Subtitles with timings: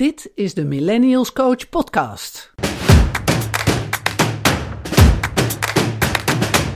[0.00, 2.52] Dit is de Millennials Coach Podcast.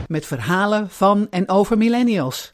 [0.06, 2.52] Met verhalen van en over millennials.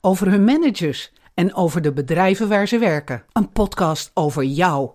[0.00, 3.24] Over hun managers en over de bedrijven waar ze werken.
[3.32, 4.90] Een podcast over jou.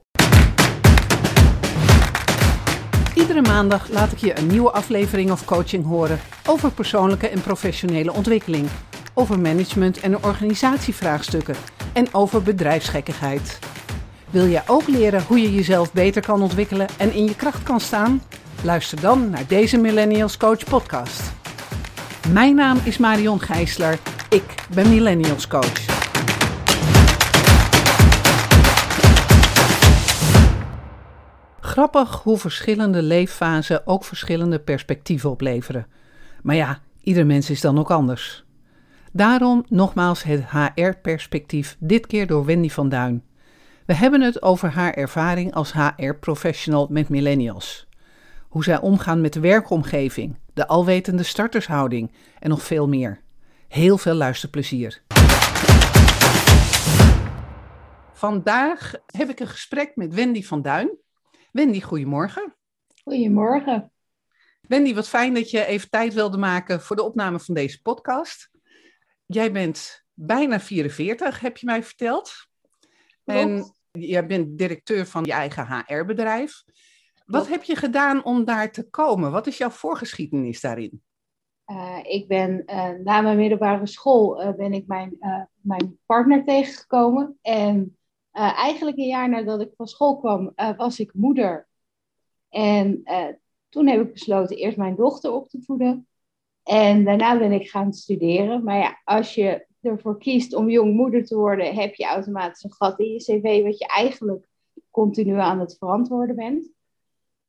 [3.16, 8.14] Iedere maandag laat ik je een nieuwe aflevering of coaching horen over persoonlijke en professionele
[8.14, 8.68] ontwikkeling,
[9.22, 11.56] over management en organisatievraagstukken
[11.94, 13.60] en over bedrijfsgekkigheid.
[14.30, 17.80] Wil jij ook leren hoe je jezelf beter kan ontwikkelen en in je kracht kan
[17.80, 18.22] staan?
[18.64, 21.32] Luister dan naar deze Millennials Coach podcast.
[22.34, 24.00] Mijn naam is Marion Gijsler.
[24.30, 25.86] Ik ben Millennials Coach.
[31.60, 35.88] Grappig hoe verschillende leeffasen ook verschillende perspectieven opleveren.
[36.44, 38.44] Maar ja, ieder mens is dan ook anders.
[39.14, 43.24] Daarom nogmaals het HR-perspectief, dit keer door Wendy van Duin.
[43.86, 47.88] We hebben het over haar ervaring als HR-professional met millennials.
[48.50, 53.22] Hoe zij omgaan met de werkomgeving, de alwetende startershouding en nog veel meer.
[53.68, 55.04] Heel veel luisterplezier.
[58.14, 60.98] Vandaag heb ik een gesprek met Wendy van Duin.
[61.52, 62.56] Wendy, goedemorgen.
[63.04, 63.92] Goedemorgen.
[64.62, 68.51] Wendy, wat fijn dat je even tijd wilde maken voor de opname van deze podcast.
[69.34, 72.34] Jij bent bijna 44, heb je mij verteld.
[73.24, 76.64] En jij bent directeur van je eigen HR-bedrijf.
[77.26, 79.32] Wat heb je gedaan om daar te komen?
[79.32, 81.02] Wat is jouw voorgeschiedenis daarin?
[81.66, 85.18] Uh, ik ben uh, na mijn middelbare school uh, ben ik mijn,
[85.62, 87.38] mijn partner tegengekomen.
[87.42, 87.98] En
[88.32, 91.68] eigenlijk een jaar nadat ik van school kwam, was ik moeder.
[92.50, 93.04] En
[93.70, 96.08] toen heb ik besloten eerst mijn dochter op te voeden.
[96.64, 98.64] En daarna ben ik gaan studeren.
[98.64, 102.74] Maar ja, als je ervoor kiest om jong moeder te worden, heb je automatisch een
[102.74, 104.48] gat in je cv, wat je eigenlijk
[104.92, 106.72] continu aan het verantwoorden bent.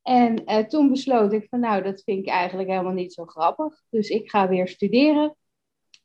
[0.01, 3.83] En uh, toen besloot ik van nou, dat vind ik eigenlijk helemaal niet zo grappig.
[3.89, 5.35] Dus ik ga weer studeren.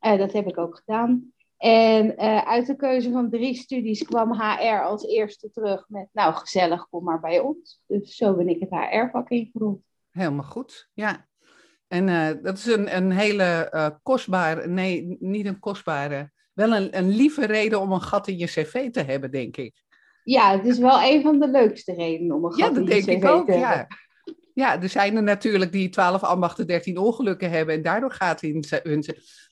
[0.01, 1.33] Uh, dat heb ik ook gedaan.
[1.57, 6.35] En uh, uit de keuze van drie studies kwam HR als eerste terug met nou
[6.35, 7.83] gezellig, kom maar bij ons.
[7.87, 9.81] Dus zo ben ik het HR-vak ingerold.
[10.11, 11.28] Helemaal goed, ja.
[11.89, 16.99] En uh, dat is een, een hele uh, kostbare, nee, niet een kostbare, wel een,
[16.99, 19.83] een lieve reden om een gat in je cv te hebben, denk ik.
[20.25, 22.91] Ja, het is wel een van de leukste redenen om een gat ja, in je
[22.91, 23.29] cv te hebben.
[23.29, 23.87] Ja, dat denk ik ook, ja.
[24.55, 28.65] Ja, er zijn er natuurlijk die 12 ambachten, 13 ongelukken hebben en daardoor gaat in
[28.83, 29.05] hun...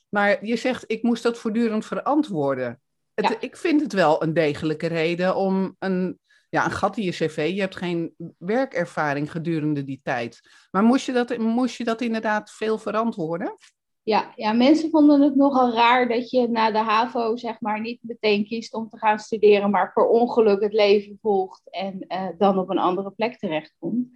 [0.09, 2.81] Maar je zegt, ik moest dat voortdurend verantwoorden.
[3.13, 3.35] Het, ja.
[3.39, 6.19] Ik vind het wel een degelijke reden om een
[6.49, 7.51] ja, een gat in je cv.
[7.53, 10.39] Je hebt geen werkervaring gedurende die tijd.
[10.71, 13.57] Maar moest je dat, moest je dat inderdaad veel verantwoorden?
[14.03, 17.99] Ja, ja, mensen vonden het nogal raar dat je na de HAVO zeg maar niet
[18.01, 22.57] meteen kiest om te gaan studeren, maar per ongeluk het leven volgt en uh, dan
[22.57, 24.07] op een andere plek terechtkomt.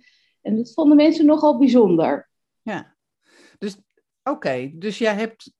[0.42, 2.30] En dat vonden mensen nogal bijzonder.
[2.62, 2.96] Ja,
[3.58, 3.76] dus
[4.24, 4.74] oké, okay.
[4.76, 5.54] dus jij hebt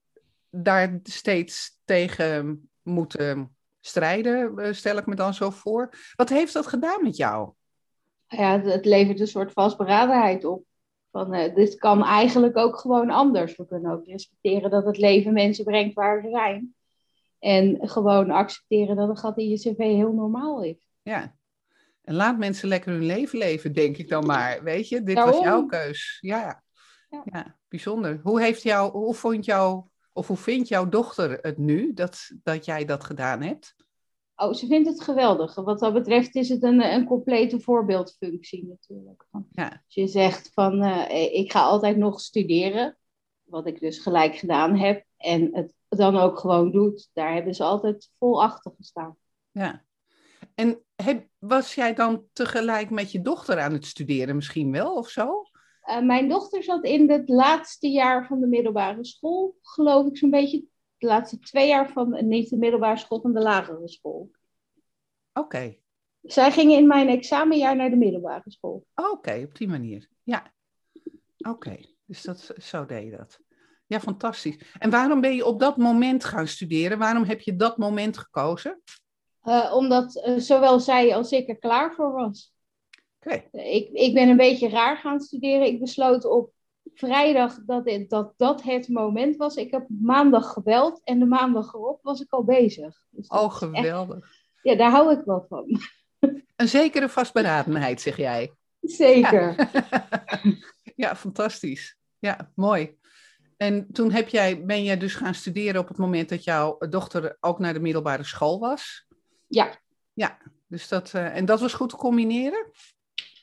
[0.50, 5.90] daar steeds tegen moeten strijden, eh, stel ik me dan zo voor.
[6.16, 7.52] Wat heeft dat gedaan met jou?
[8.28, 10.64] Ja, het levert een soort vastberadenheid op.
[11.12, 13.56] Van, uh, dit kan eigenlijk ook gewoon anders.
[13.56, 16.76] We kunnen ook respecteren dat het leven mensen brengt waar ze zijn.
[17.40, 20.88] En gewoon accepteren dat een gat in je cv heel normaal is.
[21.02, 21.36] Ja.
[22.02, 24.64] En laat mensen lekker hun leven leven, denk ik dan maar.
[24.64, 25.34] Weet je, dit Daarom.
[25.34, 26.18] was jouw keus.
[26.22, 26.64] Ja.
[27.10, 27.22] ja.
[27.26, 28.20] ja, bijzonder.
[28.24, 29.84] Hoe, heeft jou, hoe vond jou
[30.14, 33.76] of hoe vindt jouw dochter het nu dat, dat jij dat gedaan hebt?
[34.36, 35.56] Oh, ze vindt het geweldig.
[35.56, 39.26] Wat dat betreft is het een, een complete voorbeeldfunctie natuurlijk.
[39.52, 39.70] Ja.
[39.70, 42.98] Als je zegt van uh, ik ga altijd nog studeren,
[43.44, 47.64] wat ik dus gelijk gedaan heb, en het dan ook gewoon doet, daar hebben ze
[47.64, 49.18] altijd vol achter gestaan.
[49.52, 49.86] Ja.
[50.56, 55.10] En heb, was jij dan tegelijk met je dochter aan het studeren misschien wel of
[55.10, 55.44] zo?
[55.90, 60.30] Uh, mijn dochter zat in het laatste jaar van de middelbare school, geloof ik zo'n
[60.30, 60.64] beetje.
[60.98, 64.32] De laatste twee jaar van, niet de middelbare school, van de lagere school.
[65.34, 65.40] Oké.
[65.40, 65.82] Okay.
[66.22, 68.86] Zij gingen in mijn examenjaar naar de middelbare school.
[68.96, 70.10] Oké, okay, op die manier.
[70.24, 70.54] Ja.
[71.38, 71.96] Oké, okay.
[72.06, 73.40] dus dat, zo deed je dat.
[73.88, 74.76] Ja, fantastisch.
[74.80, 76.98] En waarom ben je op dat moment gaan studeren?
[76.98, 78.82] Waarom heb je dat moment gekozen?
[79.44, 82.54] Uh, omdat uh, zowel zij als ik er klaar voor was.
[83.26, 83.48] Okay.
[83.52, 85.68] Ik, ik ben een beetje raar gaan studeren.
[85.68, 86.52] Ik besloot op
[86.94, 89.56] vrijdag dat, het, dat dat het moment was.
[89.56, 93.04] Ik heb maandag gebeld en de maandag erop was ik al bezig.
[93.10, 94.18] Dus oh, geweldig.
[94.18, 95.80] Echt, ja, daar hou ik wel van.
[96.56, 98.54] Een zekere vastberadenheid, zeg jij.
[98.82, 99.70] Zeker.
[99.74, 100.10] Ja,
[101.08, 101.98] ja fantastisch.
[102.20, 103.00] Ja, mooi.
[103.58, 107.38] En toen heb jij, ben jij dus gaan studeren op het moment dat jouw dochter
[107.40, 109.08] ook naar de middelbare school was?
[109.48, 109.80] Ja.
[110.14, 110.38] Ja,
[110.68, 112.72] dus dat, uh, en dat was goed te combineren?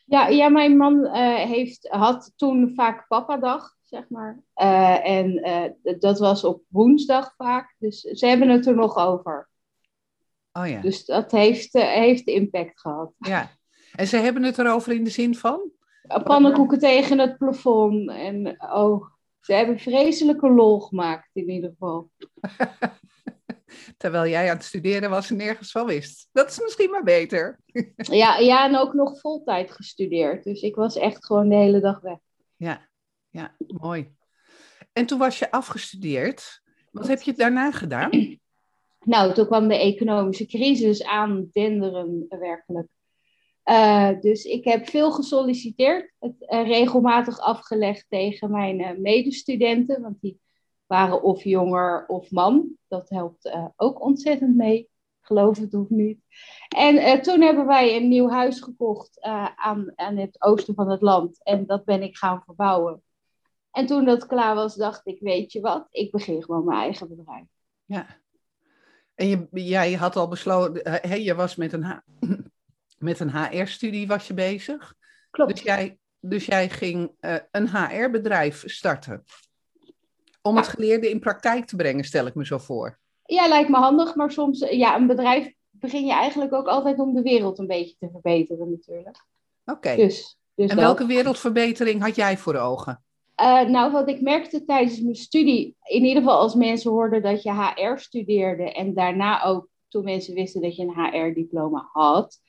[0.09, 4.43] Ja, ja mijn man uh, heeft, had toen vaak papadag, zeg maar.
[4.57, 5.43] Uh, en
[5.99, 7.75] dat was op woensdag vaak.
[7.79, 9.49] Dus ze hebben het er nog over.
[10.53, 10.81] Oh ja.
[10.81, 13.13] Dus dat heeft, heeft impact gehad.
[13.19, 13.51] Ja.
[13.95, 15.71] En ze hebben het erover in de zin van?
[16.25, 18.11] Pannenkoeken tegen het plafond.
[18.11, 19.07] En oh,
[19.41, 22.11] ze hebben vreselijke lol gemaakt in ieder geval.
[23.97, 26.29] Terwijl jij aan het studeren was en nergens van wist.
[26.33, 27.59] Dat is misschien maar beter.
[27.97, 30.45] ja, ja, en ook nog voltijd gestudeerd.
[30.45, 32.19] Dus ik was echt gewoon de hele dag weg.
[32.57, 32.89] Ja,
[33.31, 34.17] ja, mooi.
[34.93, 36.63] En toen was je afgestudeerd.
[36.91, 38.11] Wat heb je daarna gedaan?
[39.01, 42.89] Nou, toen kwam de economische crisis aan denderen werkelijk.
[43.65, 50.21] Uh, dus ik heb veel gesolliciteerd, het uh, regelmatig afgelegd tegen mijn uh, medestudenten, want
[50.21, 50.41] die
[50.89, 52.69] waren of jonger of man.
[52.89, 54.89] Dat helpt ook ontzettend mee,
[55.21, 56.21] geloof het of niet.
[56.69, 59.21] En toen hebben wij een nieuw huis gekocht
[59.55, 63.03] aan, aan het oosten van het land en dat ben ik gaan verbouwen.
[63.71, 67.09] En toen dat klaar was, dacht ik, weet je wat, ik begin gewoon mijn eigen
[67.09, 67.47] bedrijf.
[67.85, 68.07] Ja.
[69.15, 72.03] En je, jij had al besloten, hè, je was met een
[72.99, 74.95] met een HR-studie was je bezig.
[75.31, 75.51] Klopt.
[75.55, 77.13] Dus jij, dus jij ging
[77.51, 79.25] een HR-bedrijf starten.
[80.49, 82.99] Om het geleerde in praktijk te brengen, stel ik me zo voor.
[83.25, 87.15] Ja, lijkt me handig, maar soms, ja, een bedrijf begin je eigenlijk ook altijd om
[87.15, 89.25] de wereld een beetje te verbeteren natuurlijk.
[89.65, 89.97] Oké.
[89.97, 93.03] Dus, dus en welke wereldverbetering had jij voor ogen?
[93.41, 97.43] Uh, nou, wat ik merkte tijdens mijn studie, in ieder geval als mensen hoorden dat
[97.43, 102.41] je HR studeerde en daarna ook toen mensen wisten dat je een HR-diploma had,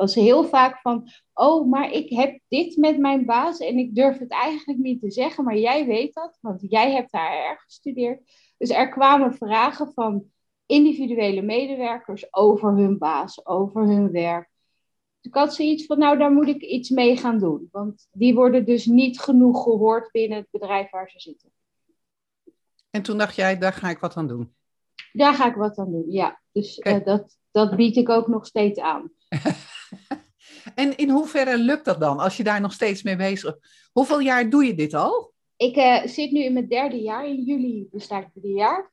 [0.00, 4.18] was heel vaak van, oh, maar ik heb dit met mijn baas en ik durf
[4.18, 8.20] het eigenlijk niet te zeggen, maar jij weet dat, want jij hebt daar erg gestudeerd.
[8.58, 10.24] Dus er kwamen vragen van
[10.66, 14.48] individuele medewerkers over hun baas, over hun werk.
[15.20, 17.68] Dus ik had zoiets van, nou, daar moet ik iets mee gaan doen.
[17.72, 21.50] Want die worden dus niet genoeg gehoord binnen het bedrijf waar ze zitten.
[22.90, 24.54] En toen dacht jij, daar ga ik wat aan doen?
[25.12, 26.40] Daar ga ik wat aan doen, ja.
[26.52, 29.10] Dus uh, dat, dat bied ik ook nog steeds aan.
[30.74, 33.64] en in hoeverre lukt dat dan, als je daar nog steeds mee bezig bent?
[33.92, 35.32] Hoeveel jaar doe je dit al?
[35.56, 37.28] Ik uh, zit nu in mijn derde jaar.
[37.28, 38.92] In juli bestaat het drie jaar.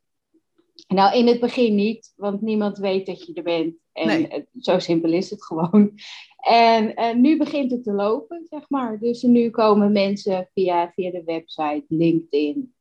[0.88, 3.76] Nou, in het begin niet, want niemand weet dat je er bent.
[3.92, 4.46] En nee.
[4.60, 5.92] zo simpel is het gewoon.
[6.38, 9.00] En uh, nu begint het te lopen, zeg maar.
[9.00, 12.76] Dus nu komen mensen via, via de website, LinkedIn.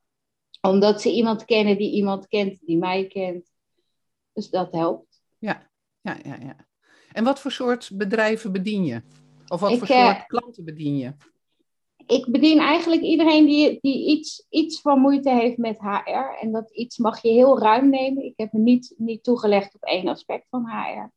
[0.61, 3.51] Omdat ze iemand kennen die iemand kent, die mij kent.
[4.33, 5.21] Dus dat helpt.
[5.37, 5.69] Ja,
[6.01, 6.66] ja, ja, ja.
[7.17, 9.01] En wat voor soort bedrijven bedien je?
[9.47, 11.13] Of wat ik, voor soort uh, klanten bedien je?
[12.05, 16.37] Ik bedien eigenlijk iedereen die, die iets, iets van moeite heeft met HR.
[16.41, 18.23] En dat iets mag je heel ruim nemen.
[18.23, 21.11] Ik heb me niet, niet toegelegd op één aspect van HR.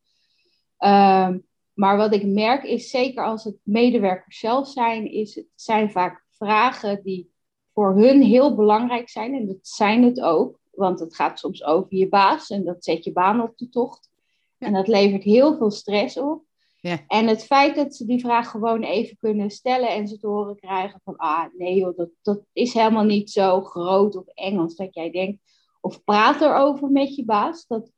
[0.86, 5.90] Um, maar wat ik merk is, zeker als het medewerkers zelf zijn, is het zijn
[5.90, 7.32] vaak vragen die
[7.72, 9.34] voor hun heel belangrijk zijn.
[9.34, 13.04] En dat zijn het ook, want het gaat soms over je baas en dat zet
[13.04, 14.09] je baan op de tocht.
[14.60, 16.44] En dat levert heel veel stress op.
[16.80, 17.04] Ja.
[17.06, 20.56] En het feit dat ze die vraag gewoon even kunnen stellen en ze te horen
[20.56, 24.76] krijgen van, ah nee joh, dat, dat is helemaal niet zo groot of eng als
[24.76, 25.42] dat jij denkt.
[25.80, 27.66] Of praat erover met je baas.
[27.66, 27.90] Dat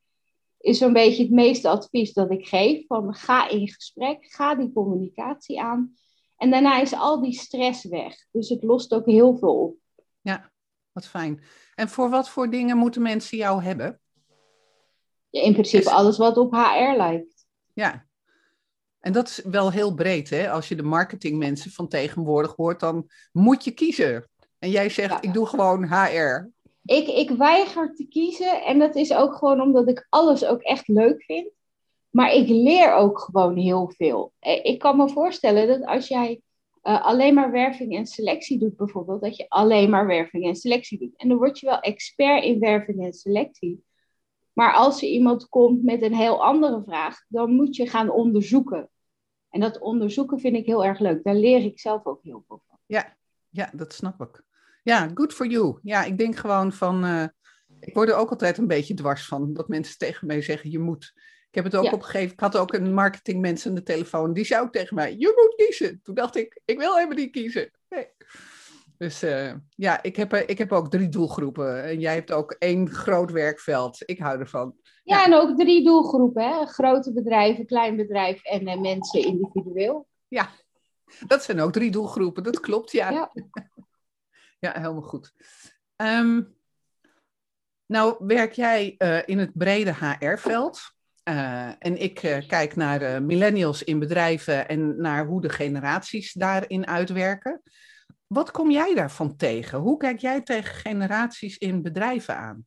[0.58, 2.86] is zo'n beetje het meeste advies dat ik geef.
[2.86, 5.94] Van ga in gesprek, ga die communicatie aan.
[6.36, 8.26] En daarna is al die stress weg.
[8.30, 9.76] Dus het lost ook heel veel op.
[10.20, 10.52] Ja,
[10.92, 11.42] wat fijn.
[11.74, 14.01] En voor wat voor dingen moeten mensen jou hebben?
[15.32, 17.46] Ja, in principe alles wat op HR lijkt.
[17.74, 18.06] Ja,
[19.00, 20.50] en dat is wel heel breed, hè?
[20.50, 24.28] Als je de marketingmensen van tegenwoordig hoort, dan moet je kiezen.
[24.58, 25.22] En jij zegt, ja.
[25.22, 26.50] ik doe gewoon HR.
[26.84, 30.88] Ik, ik weiger te kiezen en dat is ook gewoon omdat ik alles ook echt
[30.88, 31.50] leuk vind.
[32.10, 34.32] Maar ik leer ook gewoon heel veel.
[34.40, 36.40] Ik kan me voorstellen dat als jij
[36.82, 40.98] uh, alleen maar werving en selectie doet, bijvoorbeeld, dat je alleen maar werving en selectie
[40.98, 41.16] doet.
[41.16, 43.84] En dan word je wel expert in werving en selectie.
[44.52, 48.90] Maar als er iemand komt met een heel andere vraag, dan moet je gaan onderzoeken.
[49.48, 51.24] En dat onderzoeken vind ik heel erg leuk.
[51.24, 52.78] Daar leer ik zelf ook heel veel van.
[52.86, 53.16] Ja,
[53.48, 54.42] ja dat snap ik.
[54.82, 55.78] Ja, good for you.
[55.82, 57.04] Ja, ik denk gewoon van.
[57.04, 57.24] Uh,
[57.80, 60.78] ik word er ook altijd een beetje dwars van dat mensen tegen mij zeggen: je
[60.78, 61.12] moet.
[61.48, 61.92] Ik heb het ook ja.
[61.92, 62.32] opgegeven.
[62.32, 64.32] Ik had ook een marketingmens aan de telefoon.
[64.32, 66.00] Die zei ook tegen mij: je moet kiezen.
[66.02, 67.70] Toen dacht ik: ik wil helemaal niet kiezen.
[67.88, 68.06] Nee.
[69.02, 71.84] Dus uh, ja, ik heb, ik heb ook drie doelgroepen.
[71.84, 74.02] En jij hebt ook één groot werkveld.
[74.04, 74.74] Ik hou ervan.
[75.02, 75.24] Ja, ja.
[75.24, 76.42] en ook drie doelgroepen.
[76.42, 76.66] Hè?
[76.66, 80.08] Grote bedrijven, klein bedrijf en uh, mensen individueel.
[80.28, 80.50] Ja,
[81.26, 82.42] dat zijn ook drie doelgroepen.
[82.42, 83.10] Dat klopt, ja.
[83.10, 83.32] Ja,
[84.64, 85.32] ja helemaal goed.
[85.96, 86.56] Um,
[87.86, 90.80] nou, werk jij uh, in het brede HR-veld.
[91.78, 97.62] En ik kijk naar millennials in bedrijven en naar hoe de generaties daarin uitwerken.
[98.32, 99.78] Wat kom jij daarvan tegen?
[99.78, 102.66] Hoe kijk jij tegen generaties in bedrijven aan?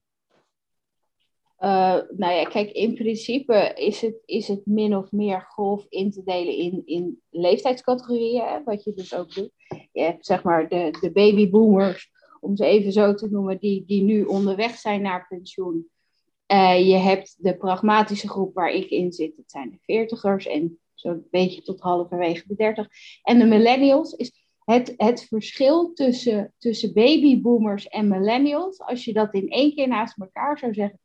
[2.18, 6.24] nou ja, kijk, in principe is het, is het min of meer grof in te
[6.24, 9.52] delen in, in leeftijdscategorieën, hè, wat je dus ook doet.
[9.92, 14.04] Je hebt zeg maar de, de babyboomers, om ze even zo te noemen, die, die
[14.04, 15.90] nu onderweg zijn naar pensioen.
[16.48, 20.80] Uh, je hebt de pragmatische groep waar ik in zit, dat zijn de veertigers en
[20.94, 22.88] zo'n beetje tot halverwege de dertig.
[23.24, 28.80] En de millennials is het, het verschil tussen, tussen babyboomers en millennials.
[28.80, 31.00] Als je dat in één keer naast elkaar zou zeggen,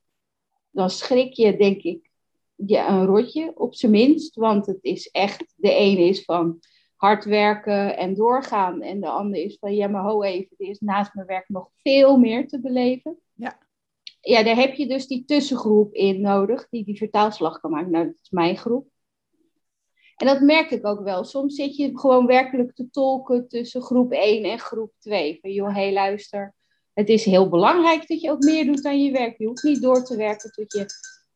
[0.71, 2.11] dan schrik je denk ik
[2.55, 4.35] je een rotje op zijn minst.
[4.35, 6.59] Want het is echt, de ene is van
[6.97, 8.83] hard werken en doorgaan.
[8.83, 11.71] En de andere is van, ja maar ho even, er is naast mijn werk nog
[11.77, 13.19] veel meer te beleven.
[13.35, 13.59] Ja
[14.21, 17.91] ja, daar heb je dus die tussengroep in nodig, die die vertaalslag kan maken.
[17.91, 18.89] Nou, dat is mijn groep.
[20.21, 21.25] En dat merk ik ook wel.
[21.25, 25.39] Soms zit je gewoon werkelijk te tolken tussen groep 1 en groep 2.
[25.41, 26.55] Van joh, hé hey, luister,
[26.93, 29.39] het is heel belangrijk dat je ook meer doet aan je werk.
[29.39, 30.87] Je hoeft niet door te werken tot je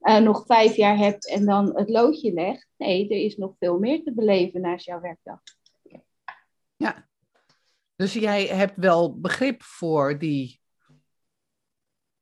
[0.01, 2.69] uh, nog vijf jaar hebt en dan het loodje legt.
[2.77, 5.41] Nee, er is nog veel meer te beleven naast jouw werkdag.
[6.77, 7.09] Ja,
[7.97, 10.61] dus jij hebt wel begrip voor die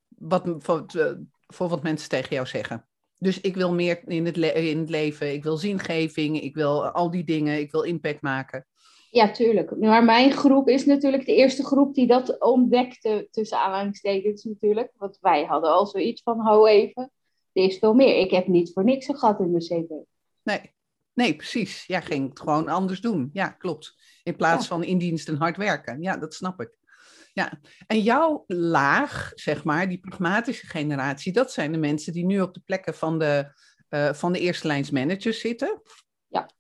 [0.09, 0.87] wat, voor,
[1.47, 2.87] voor wat mensen tegen jou zeggen.
[3.23, 7.11] Dus ik wil meer in het, in het leven, ik wil zingeving, ik wil al
[7.11, 8.67] die dingen, ik wil impact maken.
[9.11, 9.77] Ja, tuurlijk.
[9.77, 14.93] Maar mijn groep is natuurlijk de eerste groep die dat ontdekte, tussen aanhalingstekens natuurlijk.
[14.97, 17.11] Want wij hadden al zoiets van, hou even,
[17.53, 18.19] er is veel meer.
[18.19, 19.89] Ik heb niet voor niks een gat in mijn cv.
[20.43, 20.61] Nee,
[21.13, 21.87] nee precies.
[21.87, 23.31] Jij ging het gewoon anders doen.
[23.33, 23.95] Ja, klopt.
[24.23, 26.03] In plaats van in dienst en hard werken.
[26.03, 26.71] Ja, dat snap ik.
[27.33, 32.41] Ja, en jouw laag, zeg maar, die pragmatische generatie, dat zijn de mensen die nu
[32.41, 33.53] op de plekken van de,
[33.91, 35.83] uh, van de eerste lijns managers zitten.
[36.29, 36.51] Ja.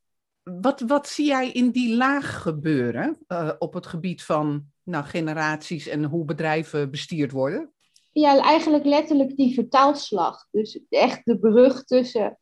[0.42, 5.86] Wat, wat zie jij in die laag gebeuren uh, op het gebied van nou, generaties
[5.86, 7.72] en hoe bedrijven bestuurd worden?
[8.12, 10.46] Ja, eigenlijk letterlijk die vertaalslag.
[10.50, 12.38] Dus echt de brug tussen,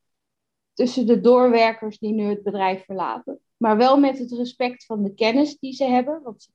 [0.73, 3.41] tussen de doorwerkers die nu het bedrijf verlaten.
[3.57, 6.23] Maar wel met het respect van de kennis die ze hebben.
[6.23, 6.49] Want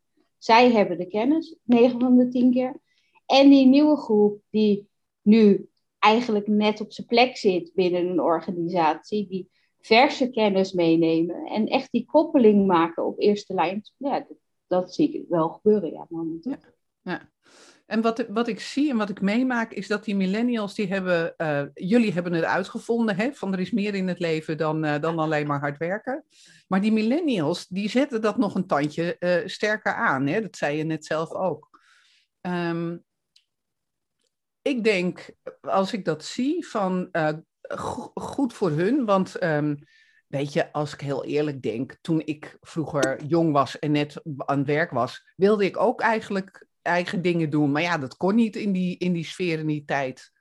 [0.45, 2.81] zij hebben de kennis, 9 van de 10 keer.
[3.25, 4.89] En die nieuwe groep die
[5.21, 9.49] nu eigenlijk net op zijn plek zit binnen een organisatie, die
[9.79, 13.81] verse kennis meenemen en echt die koppeling maken op eerste lijn.
[13.97, 14.27] Ja,
[14.67, 16.55] dat, zie ik wel gebeuren, ja, momenteel.
[17.01, 17.31] Ja, ja.
[17.85, 21.33] En wat, wat ik zie en wat ik meemaak is dat die millennials, die hebben,
[21.37, 24.99] uh, jullie hebben het uitgevonden, hè, van er is meer in het leven dan, uh,
[24.99, 26.25] dan alleen maar hard werken.
[26.67, 30.41] Maar die millennials, die zetten dat nog een tandje uh, sterker aan, hè?
[30.41, 31.69] dat zei je net zelf ook.
[32.41, 33.03] Um,
[34.61, 35.29] ik denk,
[35.61, 37.09] als ik dat zie, van
[37.61, 39.77] go goed voor hun, want um,
[40.27, 44.57] weet je, als ik heel eerlijk denk, toen ik vroeger jong was en net aan
[44.57, 47.71] het werk was, wilde ik ook eigenlijk eigen dingen doen.
[47.71, 50.31] Maar ja, dat kon niet in die, in die sfeer in die tijd.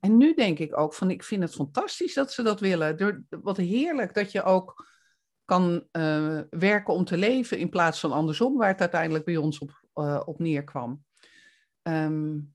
[0.00, 3.26] En nu denk ik ook van, ik vind het fantastisch dat ze dat willen.
[3.28, 4.92] Wat heerlijk dat je ook
[5.44, 9.58] kan uh, werken om te leven in plaats van andersom, waar het uiteindelijk bij ons
[9.58, 11.04] op, uh, op neerkwam.
[11.82, 12.54] Um,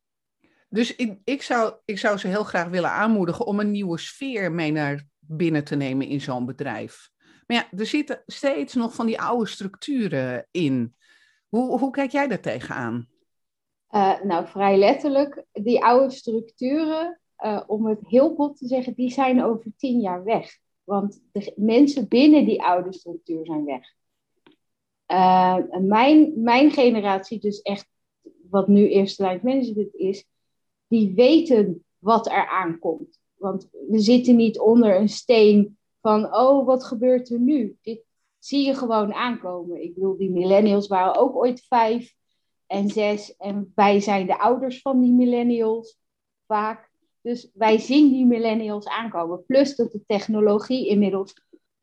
[0.69, 4.51] dus ik, ik, zou, ik zou ze heel graag willen aanmoedigen om een nieuwe sfeer
[4.51, 7.10] mee naar binnen te nemen in zo'n bedrijf.
[7.48, 10.96] Maar ja, er zitten steeds nog van die oude structuren in.
[11.48, 13.09] Hoe, hoe kijk jij daar tegenaan?
[13.91, 19.12] Uh, nou, vrij letterlijk, die oude structuren, uh, om het heel bot te zeggen, die
[19.12, 20.58] zijn over tien jaar weg.
[20.84, 23.93] Want de mensen binnen die oude structuur zijn weg.
[25.08, 27.88] Uh, mijn, mijn generatie, dus echt
[28.50, 30.25] wat nu eerste lijn management is,
[30.88, 33.19] die weten wat er aankomt.
[33.36, 37.77] Want we zitten niet onder een steen van, oh, wat gebeurt er nu?
[37.81, 38.03] Dit
[38.39, 39.84] zie je gewoon aankomen.
[39.84, 42.17] Ik bedoel, die millennials waren ook ooit vijf
[42.70, 43.36] en zes.
[43.36, 45.98] En wij zijn de ouders van die millennials
[46.48, 46.90] vaak.
[47.22, 49.46] Dus wij zien die millennials aankomen.
[49.46, 51.34] Plus dat de technologie inmiddels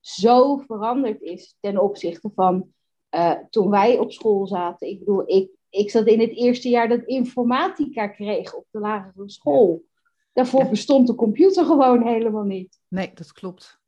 [0.00, 2.72] zo veranderd is ten opzichte van
[3.10, 4.88] uh, toen wij op school zaten.
[4.88, 9.30] Ik bedoel, ik, ik zat in het eerste jaar dat informatica kreeg op de lagere
[9.30, 9.84] school.
[10.32, 12.80] Daarvoor bestond de computer gewoon helemaal niet.
[12.88, 13.80] Nee, dat klopt.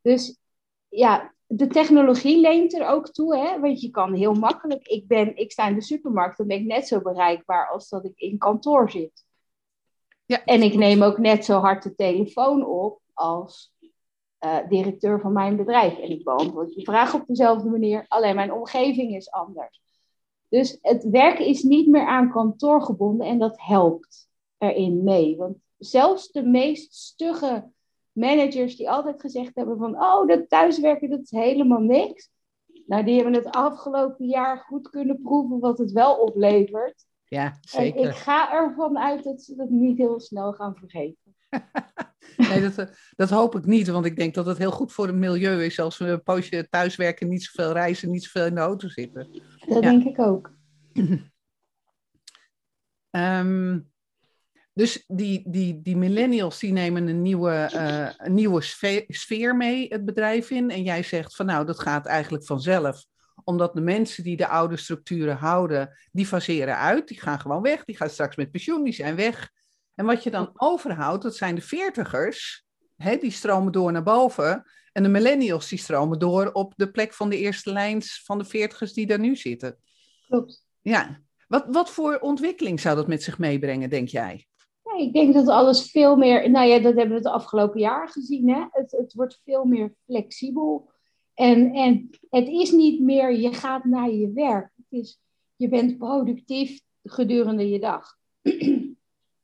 [0.00, 0.38] Dus
[0.88, 3.60] ja, de technologie leent er ook toe, hè?
[3.60, 4.86] want je kan heel makkelijk.
[4.86, 8.04] Ik, ben, ik sta in de supermarkt, dan ben ik net zo bereikbaar als dat
[8.04, 9.24] ik in kantoor zit.
[10.26, 13.72] Ja, en ik neem ook net zo hard de telefoon op als
[14.40, 15.98] uh, directeur van mijn bedrijf.
[15.98, 19.82] En ik beantwoord je vraag op dezelfde manier, alleen mijn omgeving is anders.
[20.48, 24.28] Dus het werken is niet meer aan kantoor gebonden en dat helpt
[24.58, 25.36] erin mee.
[25.36, 27.70] Want zelfs de meest stugge
[28.12, 32.30] managers die altijd gezegd hebben van, oh, dat thuiswerken, dat is helemaal niks.
[32.86, 37.04] Nou, die hebben het afgelopen jaar goed kunnen proeven wat het wel oplevert.
[37.24, 38.02] Ja, zeker.
[38.02, 41.36] En ik ga ervan uit dat ze dat niet heel snel gaan vergeten.
[42.36, 45.16] nee, dat, dat hoop ik niet, want ik denk dat het heel goed voor het
[45.16, 48.88] milieu is als we een poosje thuiswerken, niet zoveel reizen, niet zoveel in de auto
[48.88, 49.42] zitten.
[49.66, 50.52] Dat denk ik ook.
[53.10, 53.89] um,
[54.80, 58.62] dus die, die, die millennials die nemen een nieuwe, uh, een nieuwe
[59.08, 60.70] sfeer mee het bedrijf in.
[60.70, 63.04] En jij zegt van nou, dat gaat eigenlijk vanzelf.
[63.44, 67.08] Omdat de mensen die de oude structuren houden, die faseren uit.
[67.08, 67.84] Die gaan gewoon weg.
[67.84, 69.50] Die gaan straks met pensioen, die zijn weg.
[69.94, 72.64] En wat je dan overhoudt, dat zijn de veertigers.
[72.96, 74.70] Hè, die stromen door naar boven.
[74.92, 78.44] En de millennials die stromen door op de plek van de eerste lijns van de
[78.44, 79.76] veertigers die daar nu zitten.
[80.26, 80.64] Klopt.
[80.80, 81.20] Ja.
[81.48, 84.48] Wat, wat voor ontwikkeling zou dat met zich meebrengen, denk jij?
[84.96, 88.48] Ik denk dat alles veel meer, nou ja, dat hebben we het afgelopen jaar gezien.
[88.48, 88.64] Hè?
[88.70, 90.90] Het, het wordt veel meer flexibel.
[91.34, 94.70] En, en het is niet meer, je gaat naar je werk.
[94.76, 95.20] Het is,
[95.56, 98.16] je bent productief gedurende je dag.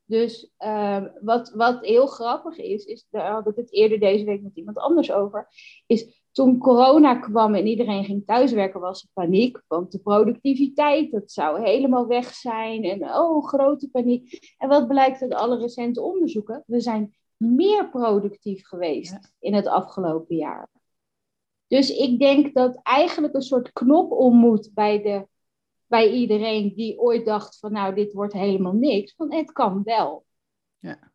[0.05, 4.43] dus uh, wat, wat heel grappig is, is, daar had ik het eerder deze week
[4.43, 5.49] met iemand anders over,
[5.87, 9.63] is toen corona kwam en iedereen ging thuiswerken, was er paniek.
[9.67, 12.85] Want de productiviteit, dat zou helemaal weg zijn.
[12.85, 14.55] En oh, grote paniek.
[14.59, 16.63] En wat blijkt uit alle recente onderzoeken?
[16.67, 20.69] We zijn meer productief geweest in het afgelopen jaar.
[21.67, 25.27] Dus ik denk dat eigenlijk een soort knop om moet bij, de,
[25.87, 29.15] bij iedereen die ooit dacht van nou, dit wordt helemaal niks.
[29.15, 30.25] Van het kan wel.
[30.79, 31.13] Ja.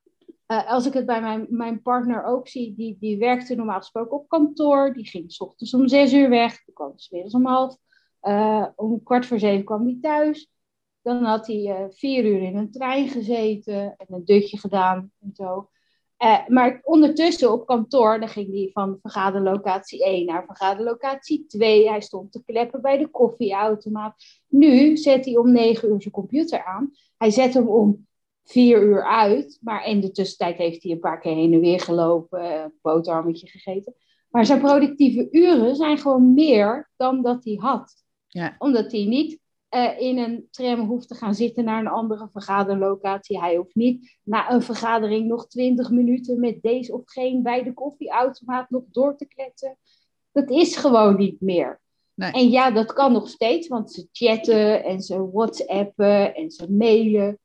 [0.51, 4.17] Uh, als ik het bij mijn, mijn partner ook zie, die, die werkte normaal gesproken
[4.17, 4.93] op kantoor.
[4.93, 6.63] Die ging s ochtends om zes uur weg.
[6.63, 7.77] Die kwam s om half.
[8.22, 10.51] Uh, om kwart voor zeven kwam hij thuis.
[11.01, 15.31] Dan had hij uh, vier uur in een trein gezeten en een dutje gedaan en
[15.34, 15.70] zo.
[16.48, 21.90] maar ondertussen op kantoor, dan ging hij van vergaderlocatie 1 naar vergaderlocatie 2.
[21.90, 24.24] Hij stond te kleppen bij de koffieautomaat.
[24.48, 26.92] Nu zet hij om negen uur zijn computer aan.
[27.18, 28.09] Hij zet hem om
[28.44, 29.60] vier uur uit.
[29.62, 33.48] Maar in de tussentijd heeft hij een paar keer heen en weer gelopen, een boterhammetje
[33.48, 33.94] gegeten.
[34.30, 38.04] Maar zijn productieve uren zijn gewoon meer dan dat hij had.
[38.27, 38.56] Ja.
[38.58, 39.40] Omdat hij niet
[39.75, 43.40] uh, in een tram hoeft te gaan zitten naar een andere vergaderlocatie.
[43.40, 47.74] Hij hoeft niet na een vergadering nog twintig minuten met deze of geen bij de
[47.74, 49.77] koffieautomaat nog door te kletsen.
[50.32, 51.82] Dat is gewoon niet meer.
[52.14, 52.32] Nee.
[52.32, 57.40] En ja, dat kan nog steeds, want ze chatten en ze whatsappen en ze mailen.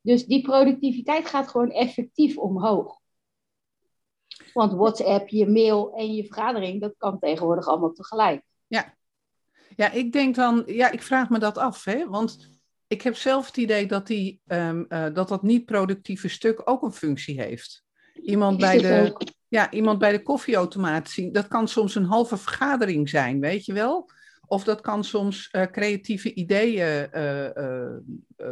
[0.00, 2.98] Dus die productiviteit gaat gewoon effectief omhoog.
[4.52, 8.42] Want WhatsApp, je mail en je vergadering, dat kan tegenwoordig allemaal tegelijk.
[8.66, 8.94] Ja,
[9.76, 12.08] ja ik denk dan, ja, ik vraag me dat af, hè?
[12.08, 16.82] want ik heb zelf het idee dat, die, um, uh, dat dat niet-productieve stuk ook
[16.82, 17.84] een functie heeft.
[18.22, 19.16] Iemand bij, de,
[19.48, 23.72] ja, iemand bij de koffieautomaat zien, dat kan soms een halve vergadering zijn, weet je
[23.72, 24.10] wel?
[24.50, 27.96] Of dat kan soms uh, creatieve ideeën uh, uh,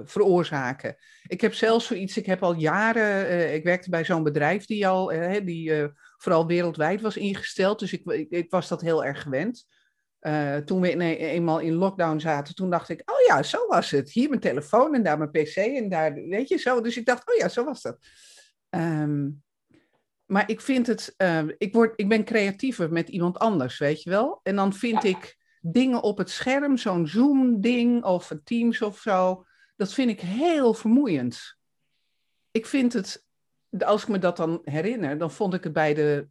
[0.05, 0.97] veroorzaken.
[1.27, 5.07] Ik heb zelfs zoiets, ik heb al jaren, ik werkte bij zo'n bedrijf die al,
[5.45, 5.73] die
[6.17, 7.79] vooral wereldwijd was ingesteld.
[7.79, 9.67] Dus ik, ik, ik was dat heel erg gewend.
[10.65, 14.11] toen we eenmaal in lockdown zaten, toen dacht ik, oh ja, zo was het.
[14.11, 16.81] Hier mijn telefoon en daar mijn pc en daar, weet je, zo.
[16.81, 17.99] Dus ik dacht, oh ja, zo was dat.
[18.71, 19.43] Um,
[20.27, 21.15] maar ik vind het,
[21.59, 24.41] ik, word, ik ben creatiever met iemand anders, weet je wel.
[24.43, 25.09] En dan vind ja.
[25.09, 25.38] ik
[25.73, 29.45] dingen op het scherm, zo'n Zoom-ding of Teams of zo,
[29.77, 31.57] dat vind ik heel vermoeiend.
[32.51, 33.25] Ik vind het,
[33.79, 36.29] als ik me dat dan herinner, dan vond ik het bij de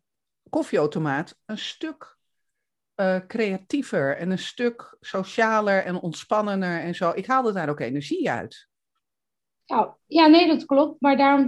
[0.49, 2.17] koffieautomaat een stuk
[2.95, 7.11] uh, creatiever en een stuk socialer en ontspannender en zo.
[7.15, 8.67] Ik haalde daar ook energie uit.
[9.65, 11.01] Nou, ja, nee, dat klopt.
[11.01, 11.47] Maar daarom,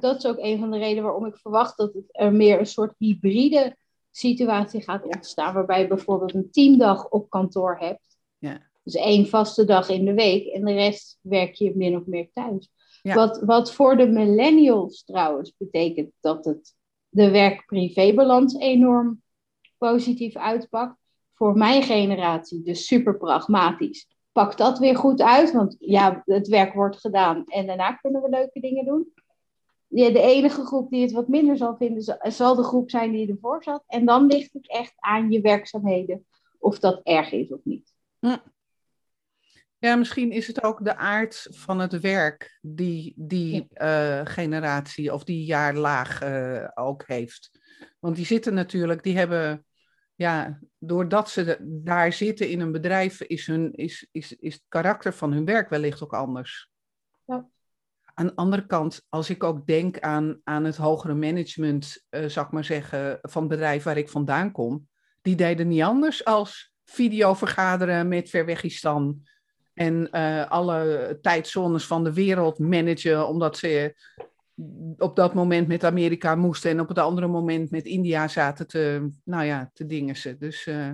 [0.00, 2.66] dat is ook een van de redenen waarom ik verwacht dat het er meer een
[2.66, 3.76] soort hybride
[4.10, 8.18] situatie gaat ontstaan, waarbij je bijvoorbeeld een teamdag op kantoor hebt.
[8.38, 8.68] Ja.
[8.82, 12.30] Dus één vaste dag in de week en de rest werk je min of meer
[12.32, 12.70] thuis.
[13.02, 13.14] Ja.
[13.14, 16.74] Wat, wat voor de millennials trouwens betekent dat het
[17.08, 19.22] de werk-privé-balans enorm
[19.78, 20.98] positief uitpakt.
[21.34, 25.52] Voor mijn generatie, dus super pragmatisch, pakt dat weer goed uit.
[25.52, 29.12] Want ja, het werk wordt gedaan en daarna kunnen we leuke dingen doen
[29.90, 33.30] ja, de enige groep die het wat minder zal vinden, zal de groep zijn die
[33.30, 33.84] ervoor zat.
[33.86, 36.26] En dan ligt het echt aan je werkzaamheden
[36.58, 37.94] of dat erg is of niet.
[39.78, 44.20] Ja, misschien is het ook de aard van het werk die die ja.
[44.20, 47.50] uh, generatie of die jaarlaag uh, ook heeft.
[47.98, 49.66] Want die zitten natuurlijk, die hebben,
[50.14, 55.12] ja, doordat ze daar zitten in een bedrijf, is, hun, is, is, is het karakter
[55.12, 56.70] van hun werk wellicht ook anders.
[57.24, 57.48] Ja.
[58.20, 62.44] Aan de andere kant, als ik ook denk aan, aan het hogere management, uh, zal
[62.44, 64.88] ik maar zeggen, van het bedrijf waar ik vandaan kom,
[65.22, 69.22] die deden niet anders als video vergaderen met Verwegistan
[69.74, 73.94] en uh, alle tijdzones van de wereld managen, omdat ze
[74.96, 79.10] op dat moment met Amerika moesten en op het andere moment met India zaten te,
[79.24, 80.36] nou ja, te dingen ze.
[80.38, 80.92] Dus uh,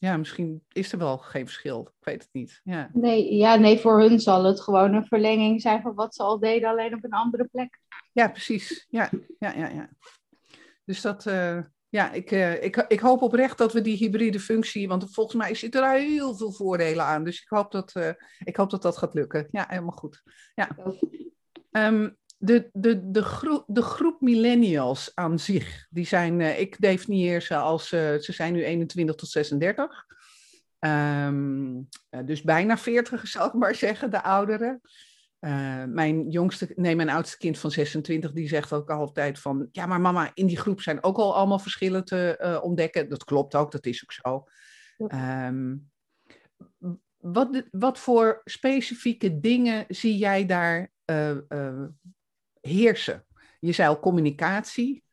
[0.00, 1.80] ja, misschien is er wel geen verschil.
[1.80, 2.60] Ik weet het niet.
[2.64, 2.90] Ja.
[2.92, 6.38] Nee, ja, nee, voor hun zal het gewoon een verlenging zijn van wat ze al
[6.38, 7.80] deden, alleen op een andere plek.
[8.12, 8.86] Ja, precies.
[8.88, 9.68] Ja, ja, ja.
[9.68, 9.90] ja.
[10.84, 11.58] Dus dat, uh,
[11.88, 15.54] ja, ik, uh, ik, ik hoop oprecht dat we die hybride functie, want volgens mij
[15.54, 17.24] zitten er heel veel voordelen aan.
[17.24, 18.10] Dus ik hoop dat, uh,
[18.44, 19.48] ik hoop dat dat gaat lukken.
[19.50, 20.22] Ja, helemaal goed.
[20.54, 20.68] Ja.
[21.70, 27.42] Um, de, de, de, groep, de groep millennials aan zich, die zijn, uh, ik definieer
[27.42, 30.06] ze als, uh, ze zijn nu 21 tot 36.
[30.80, 34.80] Um, uh, dus bijna 40, zal ik maar zeggen, de ouderen.
[35.88, 40.00] mijn jongste, nee, mijn oudste kind van 26, die zegt ook altijd van, ja, maar
[40.00, 43.08] mama, in die groep zijn ook al allemaal verschillen te ontdekken.
[43.08, 44.44] Dat klopt ook, dat is ook zo.
[44.96, 45.46] Ja.
[45.48, 45.90] Um,
[47.16, 50.92] wat, wat voor specifieke dingen zie jij daar
[52.60, 53.24] heersen.
[53.60, 55.04] Je zei al communicatie.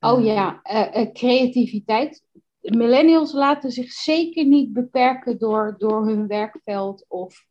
[0.00, 2.24] Oh ehm, ja, uh, uh, creativiteit.
[2.60, 7.46] Millennials laten zich zeker niet beperken door, door hun werkveld of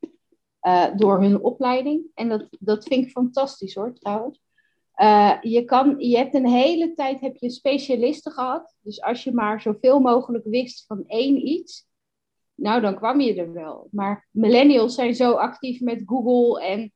[0.61, 2.05] uh, door hun opleiding.
[2.13, 4.41] En dat, dat vind ik fantastisch hoor, trouwens.
[5.41, 8.75] je, kan, je hebt een hele tijd heb je specialisten gehad.
[8.81, 11.87] Dus als je maar zoveel mogelijk wist van één iets,
[12.55, 13.87] nou dan kwam je er wel.
[13.91, 16.93] Maar millennials zijn zo actief met Google en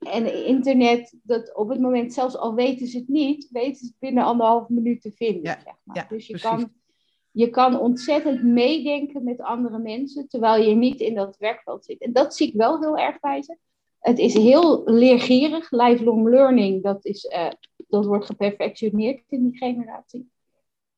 [0.00, 3.98] en internet, dat op het moment, zelfs al weten ze het niet, weten ze het
[3.98, 5.42] binnen anderhalf minuut te vinden.
[5.42, 5.96] Ja, zeg maar.
[5.96, 6.72] ja, dus je kan,
[7.30, 12.00] je kan ontzettend meedenken met andere mensen, terwijl je niet in dat werkveld zit.
[12.00, 13.56] En dat zie ik wel heel erg bij ze.
[13.98, 17.50] Het is heel leergierig, lifelong learning, dat, is, uh,
[17.88, 20.30] dat wordt geperfectioneerd in die generatie.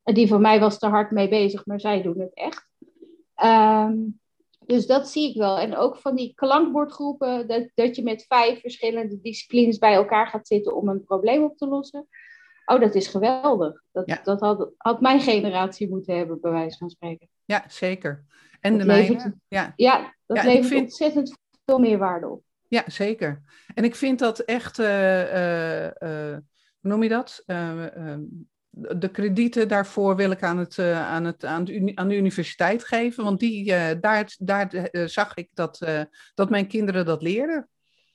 [0.02, 2.68] Die van mij was er hard mee bezig, maar zij doen het echt.
[3.44, 4.20] Um,
[4.66, 5.58] dus dat zie ik wel.
[5.58, 10.46] En ook van die klankbordgroepen, dat, dat je met vijf verschillende disciplines bij elkaar gaat
[10.46, 12.06] zitten om een probleem op te lossen.
[12.64, 13.82] Oh, dat is geweldig.
[13.92, 17.28] Dat, dat had, had mijn generatie moeten hebben, bij wijze van spreken.
[17.44, 18.24] Ja, zeker.
[18.60, 19.34] En de mijne.
[19.48, 19.72] Ja.
[19.76, 20.80] ja, dat ja, levert vind...
[20.80, 22.42] ontzettend veel meer waarde op.
[22.68, 23.42] Ja, zeker.
[23.74, 26.36] En ik vind dat echt, uh, uh, uh,
[26.80, 27.42] hoe noem je dat?
[28.74, 32.84] De kredieten daarvoor wil ik aan, het, uh, aan, het, aan, de, aan de universiteit
[32.84, 33.24] geven.
[33.24, 35.86] Want die, uh, daar, daar uh, zag ik dat,
[36.34, 37.68] dat mijn kinderen dat leerden.